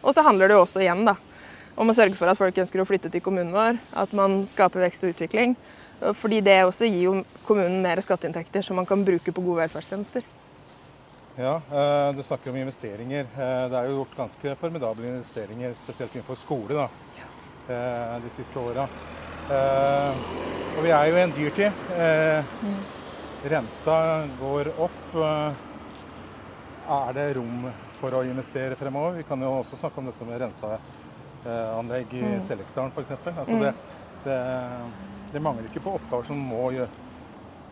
Og 0.00 0.14
så 0.14 0.24
handler 0.24 0.48
det 0.48 0.56
jo 0.58 0.64
også 0.64 0.82
igjen 0.84 1.04
da, 1.08 1.16
om 1.80 1.90
å 1.90 1.96
sørge 1.96 2.18
for 2.18 2.30
at 2.30 2.40
folk 2.40 2.58
ønsker 2.60 2.82
å 2.82 2.88
flytte 2.88 3.10
til 3.12 3.24
kommunen 3.24 3.54
vår. 3.54 3.80
At 3.96 4.12
man 4.16 4.42
skaper 4.50 4.84
vekst 4.84 5.06
og 5.06 5.14
utvikling. 5.14 5.56
Fordi 6.16 6.38
det 6.40 6.62
også 6.64 6.88
gir 6.88 7.02
jo 7.02 7.14
kommunen 7.44 7.82
mer 7.84 8.00
skatteinntekter 8.00 8.64
som 8.64 8.78
man 8.80 8.88
kan 8.88 9.02
bruke 9.04 9.32
på 9.36 9.42
gode 9.44 9.66
velferdstjenester. 9.66 10.24
Ja, 11.40 11.56
eh, 11.60 12.12
Du 12.16 12.22
snakker 12.22 12.50
om 12.50 12.56
investeringer. 12.56 13.28
Det 13.36 13.76
er 13.76 13.88
jo 13.88 14.00
gjort 14.00 14.16
ganske 14.16 14.56
formidable 14.60 15.08
investeringer, 15.08 15.74
spesielt 15.84 16.16
innenfor 16.16 16.36
skole, 16.40 16.74
da. 16.74 16.88
De 17.68 18.30
siste 18.34 18.58
åra. 18.58 18.86
Og 19.50 20.80
vi 20.84 20.92
er 20.94 21.10
jo 21.10 21.18
i 21.18 21.22
en 21.24 21.34
dyrtid. 21.34 21.84
Mm. 22.62 22.80
Renta 23.52 23.98
går 24.40 24.72
opp. 24.80 25.14
Er 26.90 27.12
det 27.14 27.26
rom 27.36 27.68
for 28.00 28.16
å 28.16 28.24
investere 28.26 28.78
fremover? 28.78 29.20
Vi 29.20 29.26
kan 29.28 29.42
jo 29.44 29.52
også 29.60 29.78
snakke 29.80 30.00
om 30.02 30.08
dette 30.10 30.26
med 30.26 30.40
renseanlegg 30.42 32.16
i 32.18 32.24
mm. 32.24 32.40
Selleksdalen 32.48 32.94
f.eks. 32.94 33.12
Altså 33.30 33.58
mm. 33.58 33.62
det, 33.62 33.74
det, 34.24 34.38
det, 35.34 35.44
mangler 35.44 35.68
ikke 35.68 35.84
på 35.84 35.94
oppgaver 36.00 36.26
som, 36.26 36.40
må, 36.40 36.64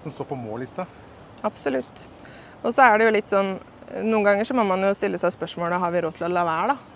som 0.05 0.15
står 0.15 0.31
på 0.31 0.39
må-lista. 0.39 0.87
Absolutt. 1.47 2.07
Og 2.63 2.73
så 2.75 2.87
er 2.87 2.99
det 2.99 3.09
jo 3.09 3.17
litt 3.19 3.35
sånn 3.35 3.59
Noen 4.05 4.21
ganger 4.27 4.45
så 4.45 4.53
må 4.53 4.67
man 4.69 4.83
jo 4.85 4.91
stille 4.93 5.17
seg 5.17 5.33
spørsmålet 5.33 5.81
har 5.81 5.93
vi 5.95 6.01
råd 6.05 6.19
til 6.19 6.27
å 6.27 6.29
la 6.29 6.43
være, 6.45 6.75
da. 6.75 6.88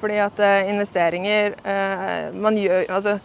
Fordi 0.00 0.18
at 0.22 0.42
eh, 0.42 0.70
investeringer 0.72 1.54
eh, 1.64 2.58
gjør, 2.58 2.84
altså, 2.88 3.18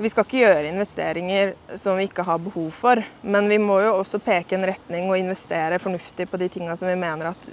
Vi 0.00 0.08
skal 0.08 0.24
ikke 0.24 0.38
gjøre 0.40 0.68
investeringer 0.70 1.50
som 1.76 1.98
vi 1.98 2.06
ikke 2.08 2.24
har 2.24 2.38
behov 2.40 2.70
for. 2.72 3.02
Men 3.22 3.48
vi 3.48 3.58
må 3.60 3.80
jo 3.84 3.98
også 3.98 4.20
peke 4.24 4.56
en 4.56 4.64
retning 4.64 5.10
og 5.10 5.18
investere 5.18 5.78
fornuftig 5.78 6.28
på 6.30 6.40
de 6.40 6.48
tinga 6.48 6.76
som 6.76 6.88
vi 6.88 6.96
mener 6.96 7.34
at, 7.34 7.50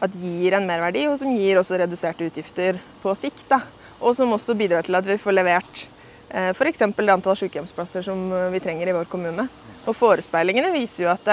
at, 0.00 0.14
gir 0.16 0.56
en 0.56 0.66
merverdi, 0.66 1.04
og 1.10 1.18
som 1.20 1.34
gir 1.36 1.60
også 1.60 1.76
reduserte 1.82 2.24
utgifter 2.24 2.80
på 3.02 3.12
sikt. 3.20 3.44
Da. 3.50 3.60
Og 4.00 4.16
som 4.16 4.32
også 4.32 4.56
bidrar 4.56 4.86
til 4.86 4.96
at 4.96 5.04
vi 5.04 5.18
får 5.20 5.36
levert 5.36 5.84
eh, 6.30 6.54
f.eks. 6.56 6.86
det 6.88 7.12
antall 7.12 7.36
sykehjemsplasser 7.36 8.08
som 8.08 8.32
vi 8.54 8.62
trenger 8.64 8.88
i 8.88 8.96
vår 8.96 9.12
kommune. 9.12 9.44
Og 9.84 9.98
forespeilingene 9.98 10.72
viser 10.72 11.04
jo 11.04 11.12
at 11.12 11.28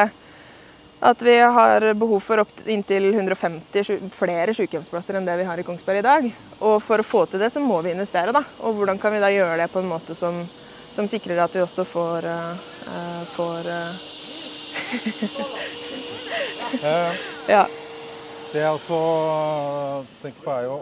at 0.99 1.21
vi 1.21 1.39
har 1.39 1.93
behov 1.93 2.19
for 2.19 2.41
opp 2.43 2.67
inntil 2.67 3.13
150 3.13 4.09
flere 4.11 4.53
sykehjemsplasser 4.55 5.15
enn 5.15 5.27
det 5.27 5.37
vi 5.39 5.47
har 5.47 5.59
i 5.59 5.63
Kongsberg 5.63 6.01
i 6.01 6.05
dag. 6.05 6.27
Og 6.59 6.83
for 6.83 6.99
å 6.99 7.07
få 7.07 7.25
til 7.31 7.39
det, 7.39 7.51
så 7.55 7.63
må 7.63 7.79
vi 7.85 7.93
investere. 7.95 8.35
da. 8.35 8.43
Og 8.59 8.75
hvordan 8.75 8.99
kan 8.99 9.13
vi 9.15 9.23
da 9.23 9.29
gjøre 9.31 9.61
det 9.61 9.69
på 9.71 9.79
en 9.79 9.91
måte 9.91 10.15
som, 10.15 10.41
som 10.91 11.07
sikrer 11.07 11.39
at 11.43 11.55
vi 11.55 11.63
også 11.63 11.83
får, 11.87 12.27
uh, 12.27 13.23
får 13.31 13.69
uh... 16.83 17.13
ja. 17.47 17.63
Det 18.51 18.59
jeg 18.59 18.71
også 18.73 18.99
tenker 20.23 20.41
på, 20.43 20.51
er 20.51 20.63
jo 20.67 20.81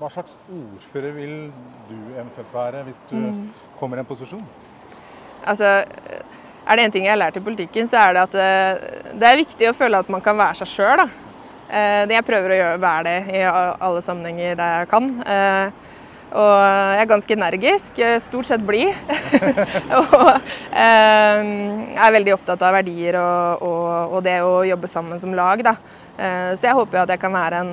hva 0.00 0.08
slags 0.10 0.34
ordfører 0.50 1.12
vil 1.14 1.34
du 1.86 1.98
eventuelt 2.16 2.54
være 2.54 2.82
hvis 2.88 3.02
du 3.10 3.16
mm. 3.20 3.42
kommer 3.78 4.00
i 4.00 4.02
en 4.02 4.08
posisjon? 4.08 4.46
Altså, 5.44 5.84
er 6.64 6.76
det 6.76 6.86
én 6.86 6.94
ting 6.94 7.06
jeg 7.06 7.12
har 7.12 7.20
lært 7.20 7.36
i 7.36 7.44
politikken, 7.44 7.88
så 7.90 8.00
er 8.00 8.16
det 8.16 8.24
at 8.24 8.36
eh, 8.40 8.84
det 9.20 9.28
er 9.28 9.42
viktig 9.42 9.68
å 9.68 9.76
føle 9.76 10.00
at 10.00 10.10
man 10.12 10.24
kan 10.24 10.38
være 10.38 10.62
seg 10.62 10.70
sjøl. 10.72 11.04
Eh, 11.68 12.04
jeg 12.08 12.26
prøver 12.26 12.54
å 12.54 12.60
gjøre, 12.60 12.80
være 12.80 13.04
det 13.10 13.40
i 13.40 13.42
alle 13.44 14.04
sammenhenger 14.04 14.56
der 14.60 14.78
jeg 14.80 14.90
kan. 14.92 15.10
Eh, 15.34 15.82
og 16.34 16.54
jeg 16.58 16.98
er 17.04 17.10
ganske 17.12 17.34
energisk, 17.36 17.98
stort 18.24 18.48
sett 18.48 18.62
blid. 18.66 18.96
og 20.00 20.32
er 20.74 22.14
veldig 22.16 22.32
opptatt 22.34 22.64
av 22.66 22.74
verdier 22.74 23.20
og, 23.20 23.62
og, 23.62 24.16
og, 24.16 24.16
det 24.26 24.40
å 24.42 24.56
jobbe 24.66 24.90
sammen 24.90 25.20
som 25.22 25.36
lag. 25.36 25.62
Da. 25.62 25.76
Så 26.58 26.66
jeg 26.66 26.74
håper 26.74 27.04
at 27.04 27.12
jeg 27.14 27.22
kan 27.22 27.36
være 27.38 27.60
en 27.62 27.70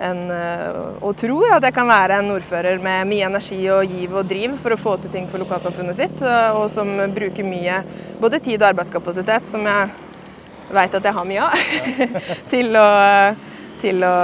en, 0.00 0.20
eh, 0.32 0.68
og 1.04 1.16
tror 1.20 1.56
at 1.56 1.66
jeg 1.66 1.76
kan 1.76 1.88
være 1.88 2.20
en 2.20 2.32
ordfører 2.32 2.80
med 2.82 3.08
mye 3.10 3.26
energi 3.28 3.58
og 3.72 3.90
giv 3.90 4.16
og 4.16 4.28
driv 4.30 4.56
for 4.62 4.74
å 4.74 4.80
få 4.80 4.96
til 5.02 5.12
ting 5.12 5.28
for 5.30 5.42
lokalsamfunnet 5.42 5.98
sitt, 5.98 6.22
eh, 6.24 6.56
og 6.56 6.70
som 6.72 6.88
bruker 7.14 7.46
mye 7.46 7.82
både 8.20 8.40
tid 8.40 8.60
og 8.62 8.70
arbeidskapasitet, 8.72 9.48
som 9.50 9.66
jeg 9.68 9.90
veit 10.70 10.96
at 10.96 11.08
jeg 11.08 11.16
har 11.18 11.28
mye 11.28 11.46
av, 11.46 11.64
til, 12.52 12.80
å, 12.80 12.88
til 13.82 14.04
å 14.06 14.16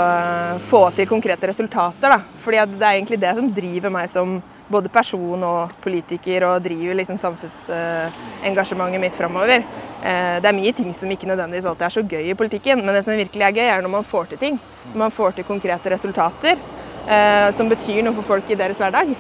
få 0.71 0.83
til 0.97 1.11
konkrete 1.11 1.53
resultater. 1.53 2.15
Da. 2.15 2.21
Fordi 2.45 2.65
det 2.77 2.87
er 2.87 2.93
egentlig 2.95 3.21
det 3.21 3.35
som 3.37 3.53
driver 3.61 3.93
meg 3.93 4.13
som 4.13 4.39
både 4.69 4.91
person 4.93 5.43
og 5.47 5.75
politiker, 5.83 6.45
og 6.49 6.63
driver 6.65 6.99
liksom 6.99 7.19
samfunnsengasjementet 7.21 9.03
mitt 9.03 9.19
framover. 9.19 9.65
Eh, 10.03 10.39
det 10.43 10.51
er 10.51 10.57
mye 10.57 10.73
ting 10.77 10.91
som 10.95 11.11
ikke 11.11 11.29
nødvendigvis 11.31 11.69
alltid 11.71 11.87
er 11.87 11.95
så 11.95 12.03
gøy 12.03 12.31
i 12.31 12.39
politikken, 12.39 12.83
men 12.83 12.95
det 12.95 13.05
som 13.07 13.17
virkelig 13.17 13.47
er 13.47 13.57
gøy, 13.59 13.67
er 13.67 13.85
når 13.85 13.95
man 13.99 14.09
får 14.11 14.33
til 14.33 14.43
ting. 14.43 14.59
Når 14.93 14.99
man 15.07 15.15
får 15.15 15.37
til 15.37 15.49
konkrete 15.49 15.93
resultater 15.95 16.57
eh, 16.57 17.49
som 17.55 17.71
betyr 17.71 18.03
noe 18.03 18.17
for 18.19 18.35
folk 18.35 18.51
i 18.51 18.59
deres 18.59 18.83
hverdag. 18.83 19.15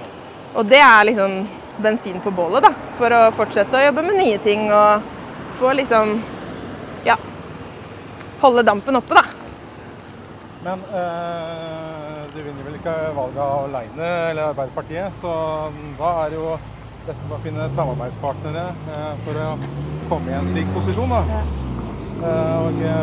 Og 0.56 0.66
det 0.66 0.82
er 0.82 1.06
liksom 1.10 1.40
bensin 1.82 2.20
på 2.24 2.32
bålet, 2.32 2.64
da, 2.64 2.72
for 2.96 3.12
å 3.12 3.22
fortsette 3.36 3.76
å 3.76 3.86
jobbe 3.88 4.06
med 4.06 4.20
nye 4.22 4.38
ting 4.42 4.70
og 4.72 5.04
få 5.60 5.74
liksom 5.76 6.16
ja 7.06 7.16
holde 8.40 8.64
dampen 8.66 8.96
oppe, 8.96 9.14
da. 9.14 9.24
Men 10.64 10.82
øh, 11.00 12.05
ikke 12.86 13.16
valget 13.16 13.42
alene, 13.42 14.08
eller 14.30 14.42
Arbeiderpartiet, 14.52 15.14
så 15.20 15.30
da 15.98 16.10
er 16.22 16.30
det 16.30 16.38
jo 16.38 16.50
dette 17.06 17.22
med 17.26 17.34
å 17.34 17.42
finne 17.42 17.64
samarbeidspartnere 17.74 18.66
øh, 18.94 19.24
for 19.24 19.40
å 19.42 19.46
komme 20.10 20.30
i 20.30 20.36
en 20.38 20.46
slik 20.52 20.70
posisjon. 20.74 21.10
da. 21.10 21.40
Uh, 22.16 22.56
og 22.64 22.78
ja, 22.80 23.00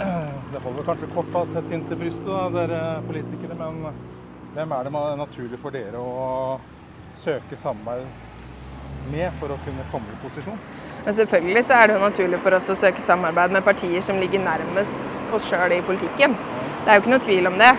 det 0.52 0.62
holder 0.64 0.88
kanskje 0.88 1.10
kort 1.14 1.38
og 1.38 1.54
tett 1.54 1.70
inntil 1.74 2.00
brystet, 2.02 2.26
da, 2.26 2.48
dere 2.54 2.80
politikere. 3.06 3.54
Men 3.58 3.94
hvem 4.56 4.74
er 4.76 4.88
det 4.88 4.94
naturlig 5.22 5.62
for 5.62 5.74
dere 5.74 6.02
å 6.02 6.58
søke 7.22 7.58
samarbeid 7.62 8.06
med 9.10 9.38
for 9.38 9.54
å 9.54 9.60
kunne 9.64 9.86
komme 9.94 10.10
i 10.10 10.20
posisjon? 10.24 10.58
Men 11.06 11.16
selvfølgelig 11.16 11.64
så 11.68 11.78
er 11.78 11.86
det 11.86 11.96
jo 11.96 12.02
naturlig 12.08 12.42
for 12.42 12.58
oss 12.58 12.74
å 12.74 12.78
søke 12.78 13.06
samarbeid 13.06 13.54
med 13.54 13.66
partier 13.66 14.02
som 14.04 14.18
ligger 14.20 14.42
nærmest 14.42 15.32
oss 15.34 15.46
sjøl 15.46 15.78
i 15.78 15.84
politikken. 15.86 16.34
Det 16.84 16.90
er 16.90 16.98
jo 16.98 17.02
ikke 17.04 17.12
noe 17.14 17.24
tvil 17.24 17.50
om 17.50 17.58
det. 17.60 17.70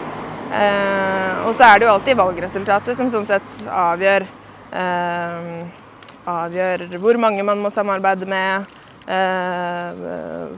Eh, 0.51 1.41
og 1.47 1.55
så 1.55 1.67
er 1.69 1.79
det 1.79 1.87
jo 1.87 1.93
alltid 1.93 2.19
valgresultatet 2.19 2.97
som 2.99 3.09
sånn 3.11 3.27
sett 3.29 3.61
avgjør, 3.71 4.27
eh, 4.75 5.49
avgjør 6.31 6.85
hvor 7.01 7.19
mange 7.21 7.45
man 7.47 7.61
må 7.63 7.71
samarbeide 7.73 8.27
med 8.29 8.67
eh, 9.07 10.01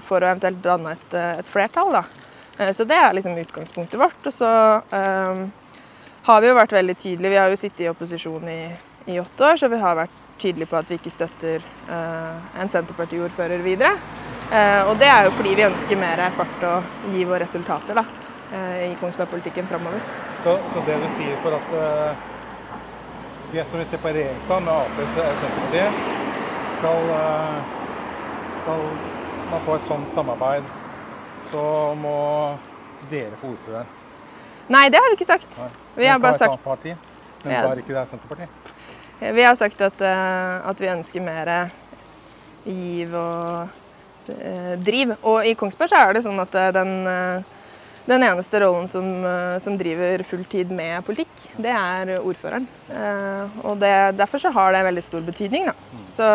for 0.07 0.19
å 0.19 0.31
eventuelt 0.31 0.63
danne 0.65 0.95
et, 0.97 1.19
et 1.43 1.51
flertall. 1.51 1.93
Da. 1.99 2.71
Så 2.73 2.85
det 2.85 2.97
er 2.97 3.13
liksom 3.17 3.37
utgangspunktet 3.41 4.01
vårt. 4.01 4.19
Og 4.29 4.33
så 4.33 4.49
eh, 4.93 5.45
har 6.23 6.41
vi 6.41 6.49
jo 6.49 6.57
vært 6.57 6.75
veldig 6.75 6.97
tydelige. 6.97 7.33
Vi 7.33 7.39
har 7.41 7.53
jo 7.53 7.59
sittet 7.59 7.85
i 7.85 7.89
opposisjon 7.91 8.49
i, 8.49 8.61
i 9.13 9.19
åtte 9.21 9.47
år, 9.49 9.57
så 9.59 9.69
vi 9.71 9.81
har 9.81 9.97
vært 9.99 10.19
tydelige 10.41 10.71
på 10.71 10.79
at 10.79 10.89
vi 10.89 10.97
ikke 10.99 11.13
støtter 11.13 11.63
uh, 11.89 12.39
en 12.59 12.71
Senterparti-ordfører 12.71 13.63
videre. 13.63 13.93
Uh, 14.49 14.89
og 14.89 14.97
det 15.01 15.09
er 15.11 15.27
jo 15.27 15.33
fordi 15.37 15.55
vi 15.59 15.67
ønsker 15.67 15.99
mer 15.99 16.23
fart 16.37 16.65
og 16.69 17.11
gi 17.13 17.25
våre 17.27 17.43
resultater 17.45 17.99
da, 17.99 18.05
i 18.53 18.91
Kongsberg-politikken 19.01 19.67
framover. 19.67 20.01
Så, 20.43 20.57
så, 20.73 20.83
det 20.85 20.99
du 21.01 21.07
sier 21.15 21.39
for 21.41 21.55
at 21.57 21.73
det 23.53 23.65
som 23.69 23.81
på 23.81 24.11
regjeringsplan 24.13 24.67
med 24.67 24.73
Ap 24.73 24.99
og 25.01 25.09
Senterpartiet, 25.15 25.97
skal, 26.77 27.09
skal 28.61 28.85
man 29.51 29.65
få 29.65 29.77
et 29.79 29.89
sånt 29.89 30.13
samarbeid, 30.13 30.71
så 31.51 31.65
må 32.01 32.17
dere 33.11 33.37
få 33.41 33.53
ordføreren? 33.53 33.99
Nei, 34.71 34.87
det 34.89 35.01
har 35.01 35.11
vi 35.11 35.17
ikke 35.19 35.27
sagt. 35.27 35.49
Nei. 35.59 35.69
Vi 35.95 36.09
har 36.09 36.19
bare 36.23 36.39
sagt 36.39 36.63
parti, 36.63 36.95
Men 37.43 37.53
ja. 37.53 37.63
bare 37.67 37.81
ikke 37.83 37.93
det 37.93 38.01
er 38.01 38.11
Senterpartiet? 38.11 38.73
Vi 39.19 39.41
har 39.41 39.55
sagt 39.55 39.81
at, 39.81 40.01
uh, 40.01 40.69
at 40.69 40.81
vi 40.81 40.89
ønsker 40.91 41.23
mer 41.23 41.51
giv 42.63 43.13
og 43.15 43.67
eh, 44.31 44.73
driv. 44.79 45.13
Og 45.21 45.45
i 45.47 45.53
Kongsberg 45.59 45.91
så 45.91 45.99
er 45.99 46.15
det 46.15 46.23
sånn 46.25 46.39
at 46.39 46.55
eh, 46.55 46.71
den, 46.75 46.93
den 48.05 48.23
eneste 48.27 48.59
rollen 48.59 48.87
som, 48.91 49.05
som, 49.63 49.77
driver 49.79 50.23
fulltid 50.27 50.71
med 50.75 51.05
politikk, 51.07 51.31
det 51.55 51.71
er 51.71 52.17
ordføreren. 52.19 52.67
Og 53.63 53.77
det, 53.79 53.93
derfor 54.19 54.43
så 54.43 54.51
har 54.51 54.73
det 54.75 54.83
veldig 54.89 55.03
stor 55.05 55.23
betydning. 55.23 55.69
Da. 55.69 56.03
Så, 56.11 56.27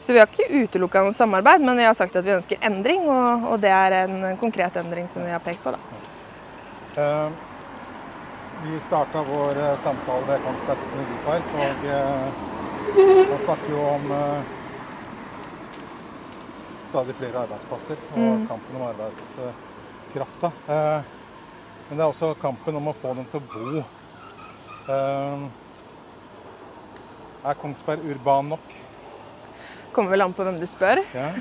så 0.00 0.16
vi 0.16 0.22
har 0.22 0.30
ikke 0.30 0.62
utelukka 0.64 1.02
noe 1.04 1.16
samarbeid, 1.16 1.60
men 1.60 1.76
vi 1.76 1.84
har 1.84 1.98
sagt 1.98 2.16
at 2.16 2.24
vi 2.24 2.32
ønsker 2.38 2.64
endring, 2.64 3.04
og, 3.04 3.50
og 3.52 3.60
det 3.60 3.74
er 3.74 3.98
en 4.06 4.40
konkret 4.40 4.80
endring 4.80 5.12
som 5.12 5.26
vi 5.28 5.34
har 5.34 5.44
pekt 5.44 5.60
på. 5.66 5.76
Da. 5.76 7.28
Vi 8.62 8.80
starta 8.86 9.22
vår 9.22 9.50
eh, 9.50 9.78
samtale 9.82 10.26
ved 10.26 10.40
Kongsberg 10.42 10.78
teknologipark, 10.82 11.44
og 11.54 11.84
vi 12.96 13.44
snakker 13.44 13.70
jo 13.70 13.82
om 13.86 14.10
eh, 14.16 14.40
stadig 16.90 17.14
flere 17.20 17.44
arbeidsplasser 17.44 18.02
og 18.16 18.18
mm. 18.18 18.46
kampen 18.50 18.80
om 18.80 18.82
arbeidskrafta. 20.08 20.52
Men 21.88 21.96
det 21.96 22.02
er 22.02 22.08
også 22.08 22.34
kampen 22.40 22.76
om 22.76 22.88
å 22.88 22.96
få 22.96 23.14
dem 23.14 23.24
til 23.30 23.40
å 23.40 23.48
bo. 23.52 23.84
Er 27.44 27.58
Kongsberg 27.62 28.04
urban 28.04 28.48
nok? 28.54 28.76
kommer 29.98 30.10
vel 30.14 30.22
an 30.22 30.34
på 30.36 30.44
hvem 30.46 30.60
du 30.60 30.66
spør. 30.68 31.00
Ja. 31.14 31.32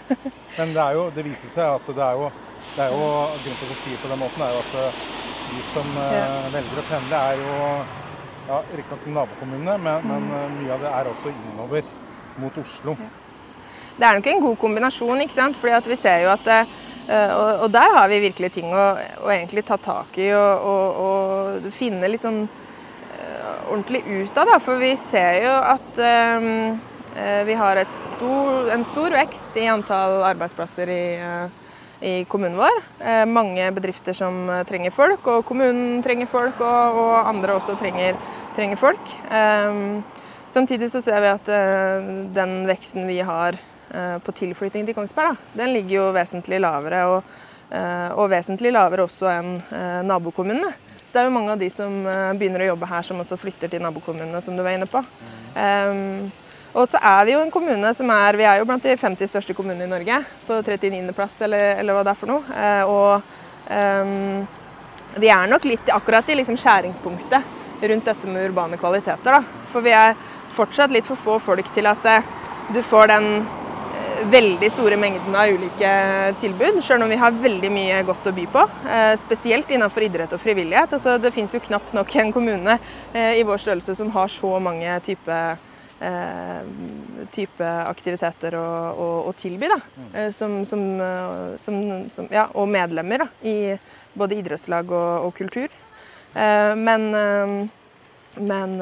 Men 0.57 0.73
det, 0.73 0.85
jo, 0.97 1.03
det, 1.13 1.25
viser 1.27 1.51
seg 1.53 1.75
at 1.77 1.89
det 1.93 2.01
er 2.01 2.15
jo, 2.17 2.29
det 2.73 2.87
er 2.87 2.93
jo 2.95 3.03
Grunnen 3.43 3.59
til 3.59 3.73
å 3.73 3.77
si 3.83 3.93
det 3.93 3.99
på 4.01 4.09
den 4.09 4.21
måten 4.23 4.41
er 4.41 4.55
jo 4.55 4.63
at 4.63 4.73
eh, 4.81 5.03
de 5.51 5.61
som 5.73 5.91
ja. 5.99 6.23
velger 6.55 6.81
å 6.81 6.85
pendle, 6.87 7.19
er 7.19 7.43
jo 7.43 7.53
ja, 8.47 8.57
riktignok 8.79 9.05
nabokommunene, 9.19 9.77
men, 9.83 10.09
mm. 10.09 10.25
men, 10.31 10.57
mye 10.61 10.73
av 10.73 10.83
det 10.87 10.95
er 10.95 11.11
også 11.11 11.35
innover 11.35 11.93
mot 12.41 12.59
Oslo. 12.63 12.97
Ja. 12.97 13.13
Det 13.97 14.05
er 14.05 14.17
nok 14.17 14.31
en 14.31 14.43
god 14.47 14.57
kombinasjon, 14.61 15.23
ikke 15.25 15.37
sant? 15.37 15.61
Fordi 15.61 15.77
at 15.77 15.87
vi 15.89 15.97
ser 15.97 16.25
jo 16.25 16.33
at 16.33 16.49
og, 17.07 17.63
og 17.63 17.69
der 17.71 17.93
har 17.95 18.09
vi 18.11 18.19
virkelig 18.25 18.49
ting 18.57 18.71
å, 18.75 18.85
å 19.23 19.29
egentlig 19.31 19.63
ta 19.67 19.77
tak 19.79 20.17
i 20.19 20.31
og, 20.35 20.65
og, 20.67 20.97
og 21.07 21.69
finne 21.77 22.09
litt 22.11 22.25
sånn 22.25 22.41
ordentlig 23.67 24.03
ut 24.07 24.37
av. 24.37 24.47
Da, 24.47 24.57
for 24.63 24.79
vi 24.81 24.93
ser 25.09 25.41
jo 25.43 25.53
at 25.53 26.01
um, 26.01 26.77
vi 27.47 27.55
har 27.57 27.79
stor, 27.89 28.69
en 28.73 28.83
stor 28.87 29.15
vekst 29.15 29.55
i 29.57 29.65
antall 29.71 30.21
arbeidsplasser 30.27 30.91
i, 30.93 31.05
i 32.05 32.13
kommunen 32.29 32.59
vår. 32.59 32.83
Mange 33.31 33.71
bedrifter 33.73 34.17
som 34.17 34.45
trenger 34.69 34.93
folk, 34.95 35.25
og 35.25 35.45
kommunen 35.47 36.03
trenger 36.05 36.29
folk, 36.31 36.61
og 36.61 37.15
andre 37.23 37.57
også 37.57 37.77
trenger, 37.79 38.19
trenger 38.57 38.79
folk. 38.81 39.15
Um, 39.31 40.03
samtidig 40.53 40.91
så 40.93 41.01
ser 41.03 41.23
vi 41.23 41.33
at 41.33 41.49
uh, 41.49 42.13
den 42.37 42.59
veksten 42.69 43.09
vi 43.09 43.17
har 43.25 43.57
på 43.87 44.33
tilflytting 44.35 44.87
til 44.87 44.95
Kongsberg, 44.97 45.37
da, 45.37 45.61
den 45.61 45.71
ligger 45.75 45.93
jo 45.95 46.07
vesentlig 46.15 46.59
lavere. 46.59 47.05
Og, 47.11 47.37
og 48.17 48.29
vesentlig 48.31 48.71
lavere 48.71 49.03
også 49.07 49.27
enn 49.31 49.53
nabokommunene. 50.07 50.73
Så 51.07 51.15
det 51.15 51.21
er 51.21 51.29
jo 51.29 51.35
mange 51.37 51.53
av 51.53 51.61
de 51.61 51.67
som 51.71 51.93
eh, 52.03 52.33
begynner 52.35 52.65
å 52.65 52.73
jobbe 52.73 52.87
her, 52.89 53.05
som 53.07 53.21
også 53.23 53.37
flytter 53.39 53.71
til 53.71 53.83
nabokommunene, 53.83 54.41
som 54.43 54.57
du 54.57 54.63
var 54.65 54.75
inne 54.75 54.89
på. 54.91 54.99
Um, 55.55 56.27
og 56.77 56.83
så 56.91 56.99
er 56.99 57.21
vi 57.25 57.31
jo 57.33 57.39
en 57.41 57.51
kommune 57.53 57.91
som 57.95 58.11
er 58.13 58.37
Vi 58.37 58.45
er 58.45 58.59
jo 58.59 58.67
blant 58.67 58.83
de 58.83 58.93
50 58.99 59.31
største 59.31 59.55
kommunene 59.55 59.87
i 59.87 59.91
Norge. 59.93 60.17
På 60.45 60.59
39.-plass, 60.59 61.39
eller, 61.47 61.79
eller, 61.79 61.95
hva 61.95 62.03
det 62.03 62.11
er 62.11 62.19
for 62.19 62.33
noe. 62.33 62.59
Og 62.91 63.71
um, 63.71 64.43
vi 65.17 65.31
er 65.31 65.47
nok 65.49 65.65
litt 65.65 65.93
akkurat 65.95 66.27
i 66.27 66.35
liksom 66.37 66.59
skjæringspunktet 66.59 67.55
rundt 67.87 68.11
dette 68.11 68.27
med 68.27 68.49
urbane 68.49 68.77
kvaliteter. 68.77 69.39
Da. 69.39 69.63
For 69.71 69.85
vi 69.85 69.95
er 69.95 70.17
fortsatt 70.59 70.91
litt 70.91 71.07
for 71.07 71.23
få 71.23 71.39
folk 71.47 71.71
til 71.73 71.87
at 71.87 72.03
du 72.75 72.81
får 72.83 73.13
den 73.13 73.29
veldig 74.31 74.69
store 74.73 74.97
mengdene 74.99 75.41
av 75.41 75.53
ulike 75.53 75.91
tilbud, 76.41 76.79
selv 76.85 77.05
om 77.05 77.11
vi 77.11 77.19
har 77.19 77.35
veldig 77.43 77.69
mye 77.73 78.01
godt 78.07 78.29
å 78.29 78.33
by 78.35 78.45
på. 78.53 78.63
Eh, 78.89 79.13
spesielt 79.21 79.71
innenfor 79.73 80.05
idrett 80.07 80.33
og 80.35 80.41
frivillighet. 80.43 80.95
Altså, 80.97 81.17
det 81.21 81.33
finnes 81.35 81.53
jo 81.53 81.63
knapt 81.63 81.93
nok 81.95 82.15
en 82.17 82.33
kommune 82.35 82.77
eh, 83.13 83.37
i 83.39 83.45
vår 83.47 83.63
størrelse 83.63 83.97
som 83.99 84.11
har 84.15 84.31
så 84.33 84.51
mange 84.63 84.97
type, 85.05 85.39
eh, 85.99 86.61
type 87.35 87.71
aktiviteter 87.85 88.57
å, 88.59 88.67
å, 88.91 89.09
å 89.29 89.35
tilby. 89.37 89.71
Da. 89.73 89.79
Mm. 89.97 90.13
Som, 90.37 90.59
som, 90.69 90.85
som, 92.13 92.29
ja, 92.33 92.47
og 92.53 92.69
medlemmer 92.73 93.25
da, 93.25 93.31
i 93.47 93.57
både 94.17 94.39
idrettslag 94.41 94.91
og, 94.91 95.27
og 95.27 95.35
kultur. 95.37 95.83
Men, 96.37 97.07
men 98.37 98.73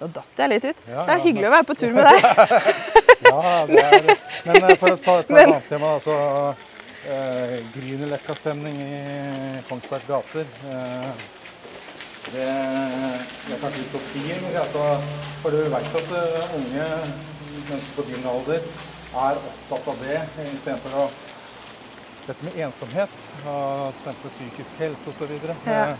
nå 0.00 0.08
datt 0.14 0.42
jeg 0.42 0.52
litt 0.52 0.66
ut. 0.70 0.82
Ja, 0.88 1.04
det 1.06 1.14
er 1.14 1.22
hyggelig 1.26 1.48
å 1.48 1.54
være 1.54 1.68
på 1.68 1.78
tur 1.80 1.94
med 1.96 2.08
deg. 2.08 2.20
Ja, 3.20 3.66
det 3.68 3.80
er 3.84 4.04
det. 4.06 4.14
Men 4.46 4.64
eh, 4.64 4.78
for 4.80 4.94
å 4.94 4.96
ta, 4.96 5.14
ta 5.28 5.36
et 5.36 5.44
annet 5.44 5.66
tema, 5.68 5.90
altså 5.98 6.14
eh, 7.04 7.58
Grünerløkka-stemning 7.74 8.78
i 8.80 9.60
Kongsberg 9.68 10.06
gater. 10.08 10.48
Eh, 10.72 11.10
det, 12.32 12.46
det 12.46 13.56
er 13.56 13.60
kanskje 13.60 13.84
utopien. 13.90 14.46
Altså, 14.62 14.86
for 15.42 15.52
du 15.52 15.60
vet 15.74 15.98
at 16.00 16.14
uh, 16.16 16.56
unge 16.56 16.86
mennesker 17.68 17.92
på 17.98 18.06
din 18.08 18.28
alder 18.32 18.64
er 18.64 19.42
opptatt 19.50 19.92
av 19.92 20.02
det 20.06 20.18
istedenfor 20.46 20.96
å 21.02 21.10
dette 22.28 22.46
med 22.46 22.58
ensomhet, 22.62 23.22
og 23.48 23.96
psykisk 24.28 24.76
helse 24.78 25.10
osv. 25.10 25.32
Ja. 25.66 25.96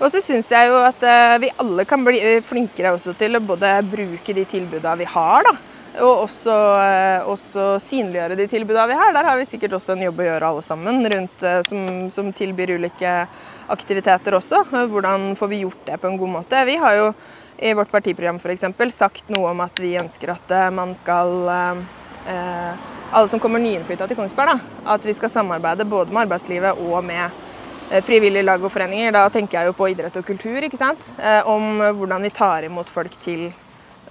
Og 0.00 0.08
så 0.08 0.22
syns 0.24 0.48
jeg 0.48 0.70
jo 0.70 0.78
at 0.80 1.02
uh, 1.04 1.36
vi 1.42 1.50
alle 1.60 1.84
kan 1.88 2.00
bli 2.04 2.20
flinkere 2.48 2.94
også 2.96 3.12
til 3.20 3.36
å 3.36 3.42
både 3.44 3.74
bruke 3.84 4.32
de 4.32 4.46
tilbudene 4.48 5.02
vi 5.02 5.08
har, 5.12 5.44
da, 5.44 5.52
og 6.00 6.22
også, 6.22 6.54
uh, 6.80 7.28
også, 7.28 7.66
synliggjøre 7.84 8.38
de 8.38 8.46
tilbudene 8.48 8.86
vi 8.88 8.96
har. 8.96 9.12
Der 9.12 9.28
har 9.28 9.36
vi 9.36 9.48
sikkert 9.50 9.76
også 9.76 9.92
en 9.92 10.06
jobb 10.06 10.22
å 10.22 10.28
gjøre 10.30 10.52
alle 10.54 10.64
sammen, 10.64 11.04
rundt, 11.12 11.44
som, 11.68 11.84
som, 12.14 12.30
tilbyr 12.32 12.72
ulike 12.78 13.12
aktiviteter 13.70 14.38
også. 14.38 14.62
Hvordan 14.70 15.34
får 15.36 15.52
vi 15.52 15.60
gjort 15.66 15.84
det 15.90 16.00
på 16.00 16.08
en 16.08 16.16
god 16.22 16.34
måte? 16.38 16.64
Vi 16.70 16.78
har 16.80 16.96
jo 16.96 17.12
i 17.60 17.74
vårt 17.76 17.92
partiprogram 17.92 18.40
f.eks. 18.40 18.64
sagt 18.96 19.28
noe 19.28 19.52
om 19.52 19.60
at 19.60 19.84
vi 19.84 19.98
ønsker 20.00 20.32
at 20.32 20.54
man 20.72 20.94
skal 20.96 21.52
Alle 22.24 23.28
som 23.28 23.40
kommer 23.42 23.60
nyinnflytta 23.60 24.08
til 24.08 24.16
Kongsberg, 24.16 24.54
da, 24.54 24.80
at 24.94 25.04
vi 25.04 25.12
skal 25.18 25.32
samarbeide 25.32 25.84
både 25.84 26.14
med 26.14 26.24
arbeidslivet 26.24 26.80
og 26.88 27.04
med 27.04 27.28
Eh, 27.28 27.49
frivillige 28.06 28.46
lag 28.46 28.62
og 28.62 28.72
foreninger. 28.72 29.12
Da 29.14 29.26
tenker 29.32 29.58
jeg 29.58 29.70
jo 29.70 29.76
på 29.76 29.90
idrett 29.90 30.16
og 30.20 30.26
kultur, 30.26 30.62
ikke 30.62 30.78
sant. 30.78 31.10
Eh, 31.18 31.42
om 31.48 31.82
hvordan 31.98 32.22
vi 32.22 32.32
tar 32.34 32.66
imot 32.68 32.90
folk 32.92 33.16
til, 33.24 33.48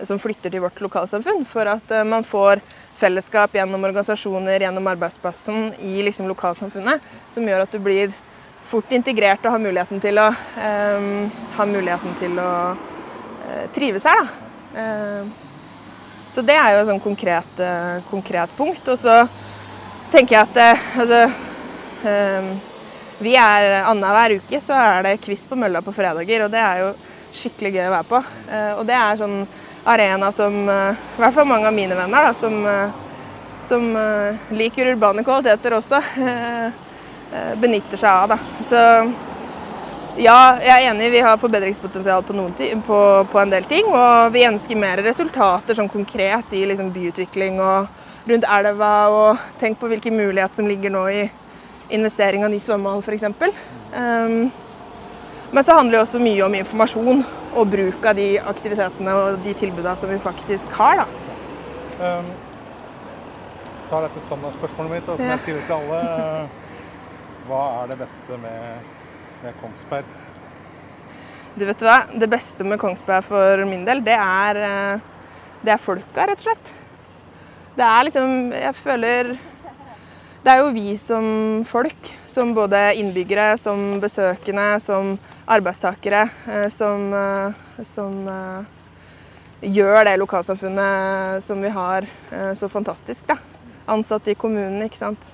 som 0.04 0.20
flytter 0.20 0.52
til 0.52 0.64
vårt 0.64 0.80
lokalsamfunn. 0.84 1.46
For 1.50 1.70
at 1.72 1.94
eh, 1.96 2.08
man 2.08 2.28
får 2.28 2.64
fellesskap 3.00 3.56
gjennom 3.56 3.86
organisasjoner, 3.88 4.66
gjennom 4.66 4.90
arbeidsplassen 4.92 5.74
i 5.80 6.04
liksom 6.04 6.28
lokalsamfunnet. 6.32 7.06
Som 7.34 7.48
gjør 7.48 7.64
at 7.64 7.76
du 7.76 7.80
blir 7.84 8.12
fort 8.70 8.92
integrert 8.94 9.46
og 9.46 9.56
har 9.56 9.64
muligheten 9.64 10.02
til 10.04 10.20
å, 10.22 10.28
um, 10.62 11.30
muligheten 11.72 12.12
til 12.20 12.36
å 12.38 12.52
uh, 12.76 13.64
trives 13.74 14.06
her. 14.06 14.20
Da. 14.20 14.28
Uh, 14.76 16.28
så 16.30 16.44
det 16.46 16.54
er 16.54 16.76
jo 16.76 16.84
et 16.84 16.90
sånn 16.92 17.02
konkret, 17.02 17.64
uh, 17.64 17.98
konkret 18.12 18.54
punkt. 18.60 18.84
Og 18.94 19.00
så 19.02 19.24
tenker 20.14 20.36
jeg 20.36 20.52
at 20.52 20.60
altså, 21.02 21.24
vi 23.20 23.36
er 23.36 23.82
Annenhver 23.84 24.38
uke 24.40 24.60
så 24.64 24.78
er 24.80 25.04
det 25.04 25.20
quiz 25.24 25.46
på 25.48 25.58
mølla 25.60 25.82
på 25.84 25.94
fredager, 25.96 26.46
og 26.46 26.54
det 26.54 26.62
er 26.64 26.84
jo 26.84 26.92
skikkelig 27.36 27.74
gøy 27.76 27.86
å 27.88 27.94
være 27.94 28.10
på. 28.10 28.22
Eh, 28.50 28.72
og 28.78 28.84
det 28.90 28.98
er 28.98 29.20
sånn 29.20 29.40
arena 29.90 30.32
som 30.36 30.60
eh, 30.70 31.00
i 31.18 31.22
hvert 31.22 31.36
fall 31.36 31.50
mange 31.50 31.70
av 31.70 31.76
mine 31.76 31.98
venner, 31.98 32.30
da, 32.30 32.36
som, 32.38 32.60
eh, 32.68 33.58
som 33.66 33.90
liker 34.56 34.94
urbane 34.96 35.26
kvaliteter 35.28 35.76
også, 35.78 36.00
benytter 37.62 38.00
seg 38.02 38.10
av. 38.10 38.32
Da. 38.32 38.38
Så 38.66 38.80
ja, 40.20 40.38
jeg 40.64 40.74
er 40.74 40.88
enig, 40.90 41.12
vi 41.14 41.22
har 41.24 41.38
forbedringspotensial 41.40 42.24
på, 42.26 42.34
på, 42.88 43.02
på, 43.32 43.40
en 43.40 43.54
del 43.54 43.68
ting. 43.70 43.92
Og 43.94 44.34
vi 44.34 44.48
ønsker 44.48 44.80
mer 44.80 45.04
resultater 45.06 45.78
sånn 45.78 45.92
konkret 45.92 46.56
i 46.58 46.64
liksom, 46.72 46.90
byutvikling 46.96 47.62
og 47.62 48.32
rundt 48.32 48.48
elva. 48.58 48.94
Og 49.14 49.46
tenk 49.62 49.80
på 49.80 49.92
hvilke 49.92 50.12
muligheter 50.12 50.60
som 50.60 50.68
ligger 50.72 50.96
nå 50.96 51.06
i 51.14 51.22
investering 51.90 52.46
av 52.46 52.52
ny 52.54 52.60
svømmehall 52.64 53.02
f.eks. 53.04 53.24
Um, 53.94 54.50
men 55.50 55.66
så 55.66 55.76
handler 55.78 55.98
det 55.98 56.04
også 56.04 56.22
mye 56.22 56.46
om 56.46 56.56
informasjon 56.60 57.24
og 57.58 57.72
bruk 57.72 58.06
av 58.06 58.18
de 58.20 58.28
aktivitetene 58.52 59.16
og 59.18 59.40
de 59.46 59.56
tilbudene 59.58 59.96
som 59.98 60.12
vi 60.12 60.20
faktisk 60.22 60.78
har. 60.78 61.02
Da. 61.02 61.08
Um, 62.00 62.30
så 63.90 63.98
er 63.98 64.06
dette 64.06 64.22
standardspørsmålet 64.28 64.94
mitt, 64.94 65.08
og 65.10 65.18
som 65.18 65.26
ja. 65.26 65.36
jeg 65.36 65.46
sier 65.48 65.64
til 65.66 65.78
alle. 65.80 66.02
Hva 67.50 67.62
er 67.80 67.88
det 67.90 67.98
beste 68.04 68.38
med, 68.38 68.90
med, 69.42 69.56
Kongsberg? 69.64 70.18
Du 71.58 71.66
vet 71.66 71.82
hva, 71.82 72.04
Det 72.14 72.30
beste 72.30 72.68
med 72.68 72.78
Kongsberg 72.82 73.26
for 73.26 73.64
min 73.66 73.88
del, 73.88 74.04
det 74.06 74.14
er, 74.14 74.60
eh, 74.68 75.40
det 75.66 75.74
er 75.74 75.82
folka, 75.82 76.28
rett 76.30 76.38
og 76.38 76.46
slett. 76.46 76.70
Det 77.80 77.86
er 77.86 78.06
liksom 78.06 78.52
Jeg 78.54 78.76
føler 78.84 79.34
det 80.44 80.52
er 80.54 80.62
jo 80.64 80.72
vi 80.72 80.94
som 80.98 81.26
folk, 81.68 82.12
som 82.28 82.54
både 82.56 82.94
innbyggere, 82.96 83.58
som 83.60 84.00
besøkende, 84.00 84.80
som 84.80 85.18
arbeidstakere, 85.50 86.30
eh, 86.48 86.70
som, 86.70 87.14
eh, 87.14 87.84
som 87.84 88.28
eh, 88.28 88.64
gjør 89.62 90.06
det 90.06 90.20
lokalsamfunnet 90.22 91.44
som 91.44 91.62
vi 91.62 91.70
har, 91.70 92.08
så 92.56 92.70
fantastisk. 92.70 93.28
da. 93.28 93.36
Ansatte 93.88 94.32
i 94.32 94.36
kommunen, 94.36 94.86
ikke 94.86 95.02
sant. 95.02 95.34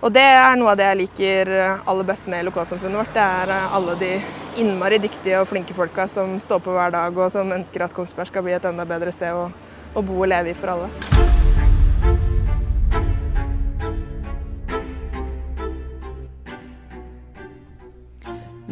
Og 0.00 0.10
det 0.10 0.24
er 0.24 0.56
noe 0.58 0.72
av 0.72 0.80
det 0.80 0.88
jeg 0.88 0.98
liker 1.02 1.52
aller 1.86 2.08
best 2.08 2.26
med 2.26 2.48
lokalsamfunnet 2.48 2.98
vårt. 2.98 3.14
Det 3.14 3.22
er 3.22 3.54
alle 3.70 3.94
de 4.00 4.10
innmari 4.58 4.98
dyktige 4.98 5.38
og 5.38 5.46
flinke 5.52 5.76
folka 5.78 6.08
som 6.08 6.40
står 6.42 6.64
på 6.66 6.74
hver 6.74 6.90
dag, 6.90 7.14
og 7.14 7.30
som 7.30 7.54
ønsker 7.54 7.86
at 7.86 7.94
Kongsberg 7.94 8.32
skal 8.32 8.48
bli 8.48 8.58
et 8.58 8.66
enda 8.66 8.88
bedre 8.88 9.14
sted 9.14 9.30
å, 9.30 9.50
å 9.94 10.02
bo 10.02 10.24
og 10.24 10.32
leve 10.34 10.50
i 10.50 10.58
for 10.58 10.74
alle. 10.74 11.19